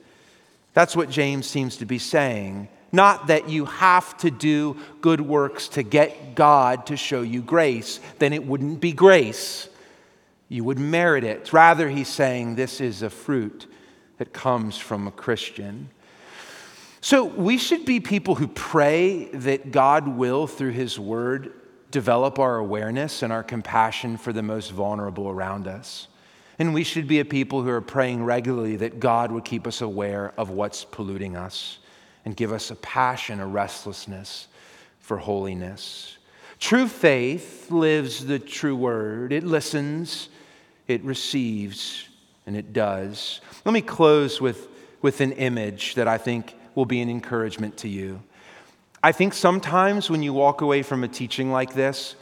That's 0.74 0.94
what 0.94 1.10
James 1.10 1.46
seems 1.46 1.78
to 1.78 1.86
be 1.86 1.98
saying. 1.98 2.68
Not 2.92 3.28
that 3.28 3.48
you 3.48 3.64
have 3.64 4.16
to 4.18 4.30
do 4.30 4.76
good 5.00 5.20
works 5.20 5.68
to 5.68 5.82
get 5.82 6.34
God 6.34 6.86
to 6.86 6.96
show 6.96 7.22
you 7.22 7.40
grace, 7.40 7.98
then 8.18 8.32
it 8.32 8.44
wouldn't 8.44 8.80
be 8.80 8.92
grace. 8.92 9.69
You 10.50 10.64
would 10.64 10.80
merit 10.80 11.22
it. 11.22 11.52
Rather, 11.52 11.88
he's 11.88 12.08
saying 12.08 12.56
this 12.56 12.80
is 12.80 13.02
a 13.02 13.08
fruit 13.08 13.66
that 14.18 14.32
comes 14.32 14.76
from 14.76 15.06
a 15.06 15.12
Christian. 15.12 15.88
So 17.00 17.24
we 17.24 17.56
should 17.56 17.86
be 17.86 18.00
people 18.00 18.34
who 18.34 18.48
pray 18.48 19.26
that 19.32 19.70
God 19.70 20.08
will, 20.08 20.46
through 20.48 20.72
His 20.72 20.98
Word, 20.98 21.52
develop 21.92 22.38
our 22.40 22.56
awareness 22.56 23.22
and 23.22 23.32
our 23.32 23.44
compassion 23.44 24.16
for 24.16 24.32
the 24.32 24.42
most 24.42 24.72
vulnerable 24.72 25.28
around 25.28 25.68
us. 25.68 26.08
And 26.58 26.74
we 26.74 26.82
should 26.82 27.06
be 27.06 27.20
a 27.20 27.24
people 27.24 27.62
who 27.62 27.70
are 27.70 27.80
praying 27.80 28.24
regularly 28.24 28.76
that 28.76 29.00
God 29.00 29.30
would 29.30 29.44
keep 29.44 29.68
us 29.68 29.80
aware 29.80 30.34
of 30.36 30.50
what's 30.50 30.84
polluting 30.84 31.36
us 31.36 31.78
and 32.24 32.36
give 32.36 32.52
us 32.52 32.70
a 32.72 32.76
passion, 32.76 33.40
a 33.40 33.46
restlessness 33.46 34.48
for 34.98 35.16
holiness. 35.16 36.18
True 36.58 36.88
faith 36.88 37.70
lives 37.70 38.26
the 38.26 38.38
true 38.38 38.76
word, 38.76 39.32
it 39.32 39.44
listens, 39.44 40.28
it 40.90 41.04
receives, 41.04 42.08
and 42.46 42.56
it 42.56 42.72
does. 42.72 43.40
Let 43.64 43.72
me 43.72 43.80
close 43.80 44.40
with, 44.40 44.68
with 45.00 45.20
an 45.20 45.32
image 45.32 45.94
that 45.94 46.08
I 46.08 46.18
think 46.18 46.54
will 46.74 46.84
be 46.84 47.00
an 47.00 47.08
encouragement 47.08 47.76
to 47.78 47.88
you. 47.88 48.20
I 49.02 49.12
think 49.12 49.32
sometimes 49.32 50.10
when 50.10 50.22
you 50.22 50.32
walk 50.32 50.60
away 50.60 50.82
from 50.82 51.04
a 51.04 51.08
teaching 51.08 51.52
like 51.52 51.74
this, 51.74 52.16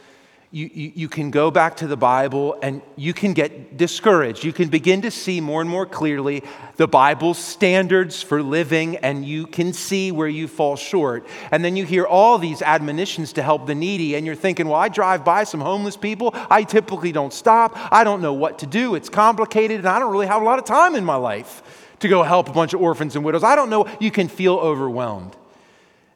you, 0.51 0.71
you, 0.73 0.93
you, 0.95 1.09
can 1.09 1.31
go 1.31 1.51
back 1.51 1.77
to 1.77 1.87
the 1.87 1.97
Bible 1.97 2.59
and 2.63 2.81
you 2.97 3.13
can 3.13 3.35
get 3.35 3.77
discouraged. 3.77 4.45
You 4.45 4.53
can 4.55 4.69
begin 4.69 5.03
to 5.03 5.11
see 5.11 5.43
more 5.43 5.61
and 5.61 5.69
more 5.69 5.85
clearly 5.85 6.43
the 6.77 6.89
Bible's 6.89 7.37
standards 7.37 8.23
for 8.23 8.43
living, 8.43 8.97
and 8.97 9.27
you 9.27 9.47
can 9.47 9.75
see 9.75 10.11
where 10.11 10.29
you 10.29 10.49
fall 10.49 10.77
short. 10.77 11.27
And 11.51 11.63
then 11.63 11.77
you 11.77 11.85
hear 11.85 12.07
all 12.07 12.39
these 12.39 12.63
admonitions 12.63 13.35
to 13.35 13.43
help 13.43 13.67
the 13.67 13.75
needy, 13.75 14.15
and 14.15 14.25
you're 14.25 14.35
thinking, 14.35 14.69
well, 14.69 14.81
I 14.81 14.89
drive 14.89 15.23
by 15.23 15.45
some 15.45 15.61
homeless 15.61 15.99
people. 15.99 16.31
I 16.49 16.63
typically 16.63 17.13
don't 17.13 17.33
stop. 17.33 17.77
I 17.93 18.03
don't 18.03 18.23
know 18.23 18.33
what 18.33 18.61
to 18.61 18.67
do. 18.67 18.95
It's 18.95 19.11
complicated, 19.11 19.81
and 19.81 19.89
I 19.89 19.99
don't 19.99 20.13
really 20.13 20.29
have 20.29 20.41
a 20.41 20.45
lot 20.47 20.59
of 20.59 20.65
time 20.65 20.95
in 20.95 21.05
my 21.05 21.17
life 21.17 21.95
to 22.01 22.09
go 22.09 22.23
help 22.23 22.49
a 22.49 22.53
bunch 22.53 22.73
of 22.73 22.81
orphans 22.81 23.17
and 23.17 23.25
widows. 23.25 23.45
I 23.45 23.55
don't 23.55 23.69
know. 23.69 23.87
You 24.01 24.11
can 24.11 24.29
feel 24.29 24.55
overwhelmed. 24.55 25.37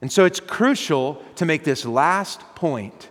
And 0.00 0.10
so 0.10 0.24
it's 0.24 0.40
crucial 0.40 1.22
to 1.36 1.44
make 1.44 1.64
this 1.64 1.84
last 1.84 2.40
point 2.54 3.10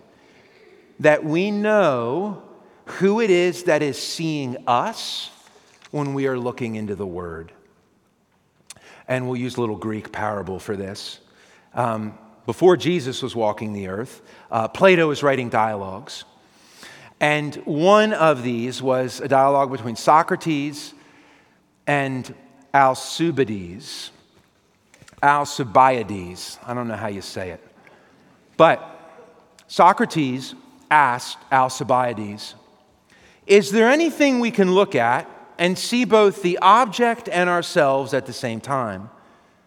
that 1.00 1.24
we 1.24 1.50
know 1.50 2.42
who 2.84 3.20
it 3.20 3.30
is 3.30 3.64
that 3.64 3.82
is 3.82 4.00
seeing 4.00 4.56
us 4.66 5.30
when 5.90 6.14
we 6.14 6.26
are 6.26 6.38
looking 6.38 6.74
into 6.74 6.94
the 6.94 7.06
Word. 7.06 7.52
And 9.08 9.26
we'll 9.26 9.40
use 9.40 9.56
a 9.56 9.60
little 9.60 9.76
Greek 9.76 10.12
parable 10.12 10.58
for 10.58 10.76
this. 10.76 11.18
Um, 11.74 12.18
before 12.46 12.76
Jesus 12.76 13.22
was 13.22 13.36
walking 13.36 13.72
the 13.72 13.88
earth, 13.88 14.22
uh, 14.50 14.68
Plato 14.68 15.08
was 15.08 15.22
writing 15.22 15.48
dialogues. 15.48 16.24
And 17.20 17.54
one 17.64 18.12
of 18.12 18.42
these 18.42 18.82
was 18.82 19.20
a 19.20 19.28
dialogue 19.28 19.70
between 19.70 19.94
Socrates 19.94 20.92
and 21.86 22.34
Alcibiades. 22.74 24.10
Alcibiades. 25.22 26.58
I 26.66 26.74
don't 26.74 26.88
know 26.88 26.96
how 26.96 27.06
you 27.06 27.22
say 27.22 27.50
it. 27.50 27.60
But 28.56 28.88
Socrates 29.68 30.54
asked 30.92 31.38
Alcibiades, 31.50 32.54
Is 33.46 33.70
there 33.72 33.88
anything 33.88 34.38
we 34.40 34.50
can 34.50 34.74
look 34.74 34.94
at 34.94 35.26
and 35.58 35.78
see 35.78 36.04
both 36.04 36.42
the 36.42 36.58
object 36.58 37.30
and 37.30 37.48
ourselves 37.48 38.12
at 38.12 38.26
the 38.26 38.32
same 38.32 38.60
time? 38.60 39.08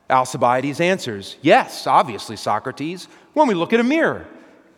Alcibiades 0.08 0.80
answers, 0.80 1.36
Yes, 1.42 1.88
obviously, 1.88 2.36
Socrates, 2.36 3.08
when 3.34 3.48
we 3.48 3.56
look 3.56 3.74
at 3.74 3.80
a 3.80 3.84
mirror. 3.84 4.28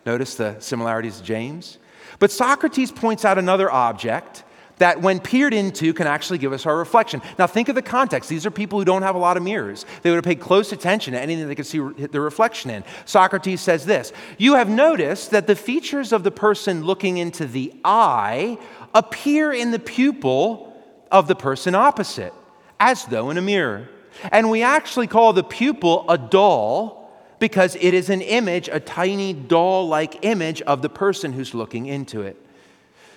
Notice 0.06 0.36
the 0.36 0.56
similarities 0.58 1.18
to 1.18 1.22
James. 1.22 1.76
But 2.18 2.30
Socrates 2.30 2.90
points 2.90 3.26
out 3.26 3.36
another 3.36 3.70
object 3.70 4.42
that, 4.78 5.00
when 5.00 5.20
peered 5.20 5.54
into, 5.54 5.92
can 5.92 6.06
actually 6.06 6.38
give 6.38 6.52
us 6.52 6.66
our 6.66 6.76
reflection. 6.76 7.22
Now, 7.38 7.46
think 7.46 7.68
of 7.68 7.74
the 7.74 7.82
context. 7.82 8.28
These 8.28 8.46
are 8.46 8.50
people 8.50 8.78
who 8.78 8.84
don't 8.84 9.02
have 9.02 9.14
a 9.14 9.18
lot 9.18 9.36
of 9.36 9.42
mirrors. 9.42 9.84
They 10.02 10.10
would 10.10 10.16
have 10.16 10.24
paid 10.24 10.40
close 10.40 10.72
attention 10.72 11.12
to 11.14 11.20
anything 11.20 11.48
they 11.48 11.54
could 11.54 11.66
see 11.66 11.78
the 11.78 12.20
reflection 12.20 12.70
in. 12.70 12.84
Socrates 13.04 13.60
says 13.60 13.86
this 13.86 14.12
You 14.38 14.54
have 14.54 14.68
noticed 14.68 15.30
that 15.30 15.46
the 15.46 15.56
features 15.56 16.12
of 16.12 16.22
the 16.22 16.30
person 16.30 16.84
looking 16.84 17.18
into 17.18 17.46
the 17.46 17.72
eye 17.84 18.58
appear 18.94 19.52
in 19.52 19.70
the 19.70 19.78
pupil 19.78 20.74
of 21.10 21.28
the 21.28 21.36
person 21.36 21.74
opposite, 21.74 22.32
as 22.80 23.04
though 23.06 23.30
in 23.30 23.38
a 23.38 23.42
mirror. 23.42 23.88
And 24.32 24.50
we 24.50 24.62
actually 24.62 25.06
call 25.06 25.32
the 25.32 25.44
pupil 25.44 26.04
a 26.08 26.18
doll 26.18 26.98
because 27.38 27.76
it 27.76 27.94
is 27.94 28.10
an 28.10 28.20
image, 28.20 28.68
a 28.68 28.80
tiny 28.80 29.32
doll 29.32 29.86
like 29.86 30.24
image 30.24 30.60
of 30.62 30.82
the 30.82 30.88
person 30.88 31.32
who's 31.32 31.54
looking 31.54 31.86
into 31.86 32.22
it. 32.22 32.36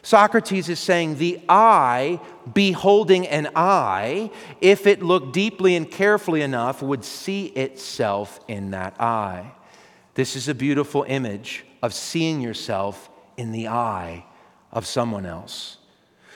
Socrates 0.04 0.68
is 0.68 0.80
saying 0.80 1.18
the 1.18 1.40
eye, 1.48 2.20
beholding 2.54 3.28
an 3.28 3.50
eye, 3.56 4.32
if 4.60 4.88
it 4.88 5.04
looked 5.04 5.34
deeply 5.34 5.76
and 5.76 5.90
carefully 5.90 6.42
enough, 6.42 6.82
would 6.82 7.04
see 7.04 7.48
itself 7.48 8.40
in 8.48 8.72
that 8.72 9.00
eye. 9.00 9.52
This 10.16 10.36
is 10.36 10.48
a 10.48 10.56
beautiful 10.56 11.06
image 11.08 11.66
of 11.82 11.94
seeing 11.94 12.42
yourself 12.42 13.10
in 13.38 13.52
the 13.52 13.68
eye 13.68 14.26
of 14.72 14.86
someone 14.86 15.26
else. 15.26 15.78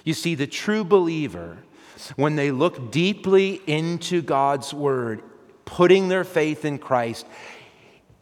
You 0.03 0.13
see, 0.13 0.35
the 0.35 0.47
true 0.47 0.83
believer, 0.83 1.57
when 2.15 2.35
they 2.35 2.51
look 2.51 2.91
deeply 2.91 3.61
into 3.65 4.21
God's 4.21 4.73
word, 4.73 5.23
putting 5.65 6.07
their 6.07 6.23
faith 6.23 6.65
in 6.65 6.77
Christ, 6.77 7.25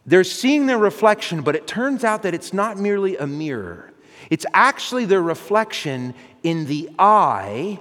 they're 0.05 0.23
seeing 0.23 0.65
their 0.65 0.77
reflection, 0.77 1.41
but 1.41 1.55
it 1.55 1.67
turns 1.67 2.03
out 2.03 2.23
that 2.23 2.33
it's 2.33 2.53
not 2.53 2.77
merely 2.77 3.17
a 3.17 3.27
mirror. 3.27 3.92
It's 4.29 4.45
actually 4.53 5.05
their 5.05 5.21
reflection 5.21 6.13
in 6.43 6.65
the 6.65 6.89
eye 6.99 7.79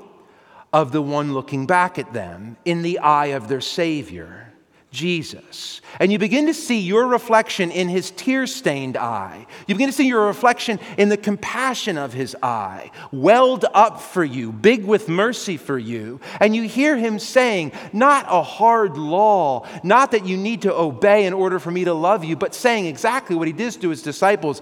of 0.72 0.92
the 0.92 1.02
one 1.02 1.34
looking 1.34 1.66
back 1.66 1.98
at 1.98 2.12
them, 2.12 2.56
in 2.64 2.82
the 2.82 2.98
eye 3.00 3.26
of 3.26 3.48
their 3.48 3.60
Savior, 3.60 4.52
Jesus. 4.90 5.80
And 6.00 6.12
you 6.12 6.18
begin 6.18 6.46
to 6.46 6.54
see 6.54 6.80
your 6.80 7.06
reflection 7.06 7.70
in 7.70 7.88
his 7.88 8.10
tear 8.10 8.46
stained 8.46 8.96
eye. 8.96 9.46
You 9.66 9.74
begin 9.74 9.88
to 9.88 9.92
see 9.92 10.06
your 10.06 10.26
reflection 10.26 10.78
in 10.98 11.08
the 11.08 11.16
compassion 11.16 11.98
of 11.98 12.12
his 12.12 12.36
eye, 12.42 12.90
welled 13.10 13.64
up 13.72 14.00
for 14.00 14.22
you, 14.22 14.52
big 14.52 14.84
with 14.84 15.08
mercy 15.08 15.56
for 15.56 15.78
you. 15.78 16.20
And 16.40 16.54
you 16.54 16.62
hear 16.64 16.96
him 16.96 17.18
saying, 17.18 17.72
not 17.92 18.26
a 18.28 18.42
hard 18.42 18.96
law, 18.96 19.66
not 19.82 20.10
that 20.12 20.26
you 20.26 20.36
need 20.36 20.62
to 20.62 20.74
obey 20.74 21.24
in 21.26 21.32
order 21.32 21.58
for 21.58 21.70
me 21.70 21.84
to 21.84 21.94
love 21.94 22.22
you, 22.22 22.36
but 22.36 22.54
saying 22.54 22.86
exactly 22.86 23.34
what 23.34 23.46
he 23.46 23.52
did 23.52 23.72
to 23.80 23.88
his 23.88 24.02
disciples 24.02 24.60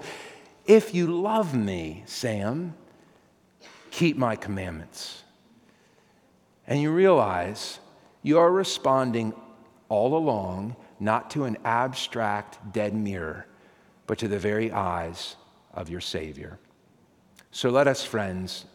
if 0.71 0.95
you 0.95 1.07
love 1.07 1.53
me, 1.53 2.01
Sam, 2.05 2.73
keep 3.89 4.15
my 4.15 4.37
commandments. 4.37 5.21
And 6.65 6.81
you 6.81 6.91
realize 6.91 7.79
You 8.23 8.37
are 8.39 8.51
responding 8.51 9.33
all 9.89 10.15
along 10.15 10.75
not 10.99 11.31
to 11.31 11.45
an 11.45 11.57
abstract 11.65 12.71
dead 12.71 12.93
mirror, 12.93 13.47
but 14.05 14.19
to 14.19 14.27
the 14.27 14.37
very 14.37 14.71
eyes 14.71 15.35
of 15.73 15.89
your 15.89 16.01
Savior. 16.01 16.59
So 17.49 17.69
let 17.69 17.87
us, 17.87 18.05
friends, 18.05 18.65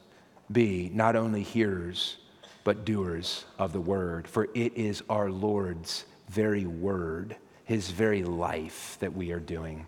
be 0.51 0.91
not 0.93 1.17
only 1.17 1.43
hearers, 1.43 2.17
but 2.65 2.85
doers 2.85 3.45
of 3.59 3.73
the 3.73 3.81
word, 3.81 4.27
for 4.27 4.49
it 4.55 4.77
is 4.77 5.03
our 5.09 5.31
Lord's 5.31 6.05
very 6.29 6.67
word, 6.67 7.37
his 7.65 7.91
very 7.91 8.25
life 8.25 8.97
that 8.99 9.15
we 9.15 9.31
are 9.31 9.41
doing. 9.41 9.87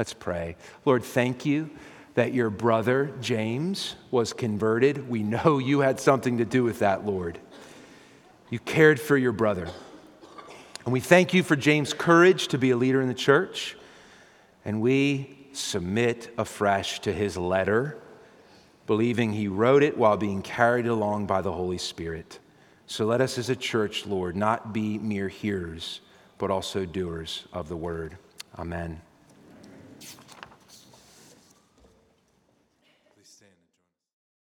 Let's 0.00 0.14
pray. 0.14 0.56
Lord, 0.86 1.04
thank 1.04 1.44
you 1.44 1.68
that 2.14 2.32
your 2.32 2.48
brother 2.48 3.12
James 3.20 3.96
was 4.10 4.32
converted. 4.32 5.10
We 5.10 5.22
know 5.22 5.58
you 5.58 5.80
had 5.80 6.00
something 6.00 6.38
to 6.38 6.46
do 6.46 6.64
with 6.64 6.78
that, 6.78 7.04
Lord. 7.04 7.38
You 8.48 8.60
cared 8.60 8.98
for 8.98 9.18
your 9.18 9.32
brother. 9.32 9.68
And 10.86 10.94
we 10.94 11.00
thank 11.00 11.34
you 11.34 11.42
for 11.42 11.54
James' 11.54 11.92
courage 11.92 12.48
to 12.48 12.56
be 12.56 12.70
a 12.70 12.78
leader 12.78 13.02
in 13.02 13.08
the 13.08 13.14
church. 13.14 13.76
And 14.64 14.80
we 14.80 15.36
submit 15.52 16.32
afresh 16.38 17.00
to 17.00 17.12
his 17.12 17.36
letter 17.36 17.98
believing 18.86 19.34
he 19.34 19.48
wrote 19.48 19.82
it 19.82 19.98
while 19.98 20.16
being 20.16 20.40
carried 20.40 20.86
along 20.86 21.26
by 21.26 21.42
the 21.42 21.52
Holy 21.52 21.76
Spirit. 21.76 22.38
So 22.86 23.04
let 23.04 23.20
us 23.20 23.36
as 23.36 23.50
a 23.50 23.54
church, 23.54 24.06
Lord, 24.06 24.34
not 24.34 24.72
be 24.72 24.96
mere 24.96 25.28
hearers, 25.28 26.00
but 26.38 26.50
also 26.50 26.86
doers 26.86 27.44
of 27.52 27.68
the 27.68 27.76
word. 27.76 28.16
Amen. 28.58 29.02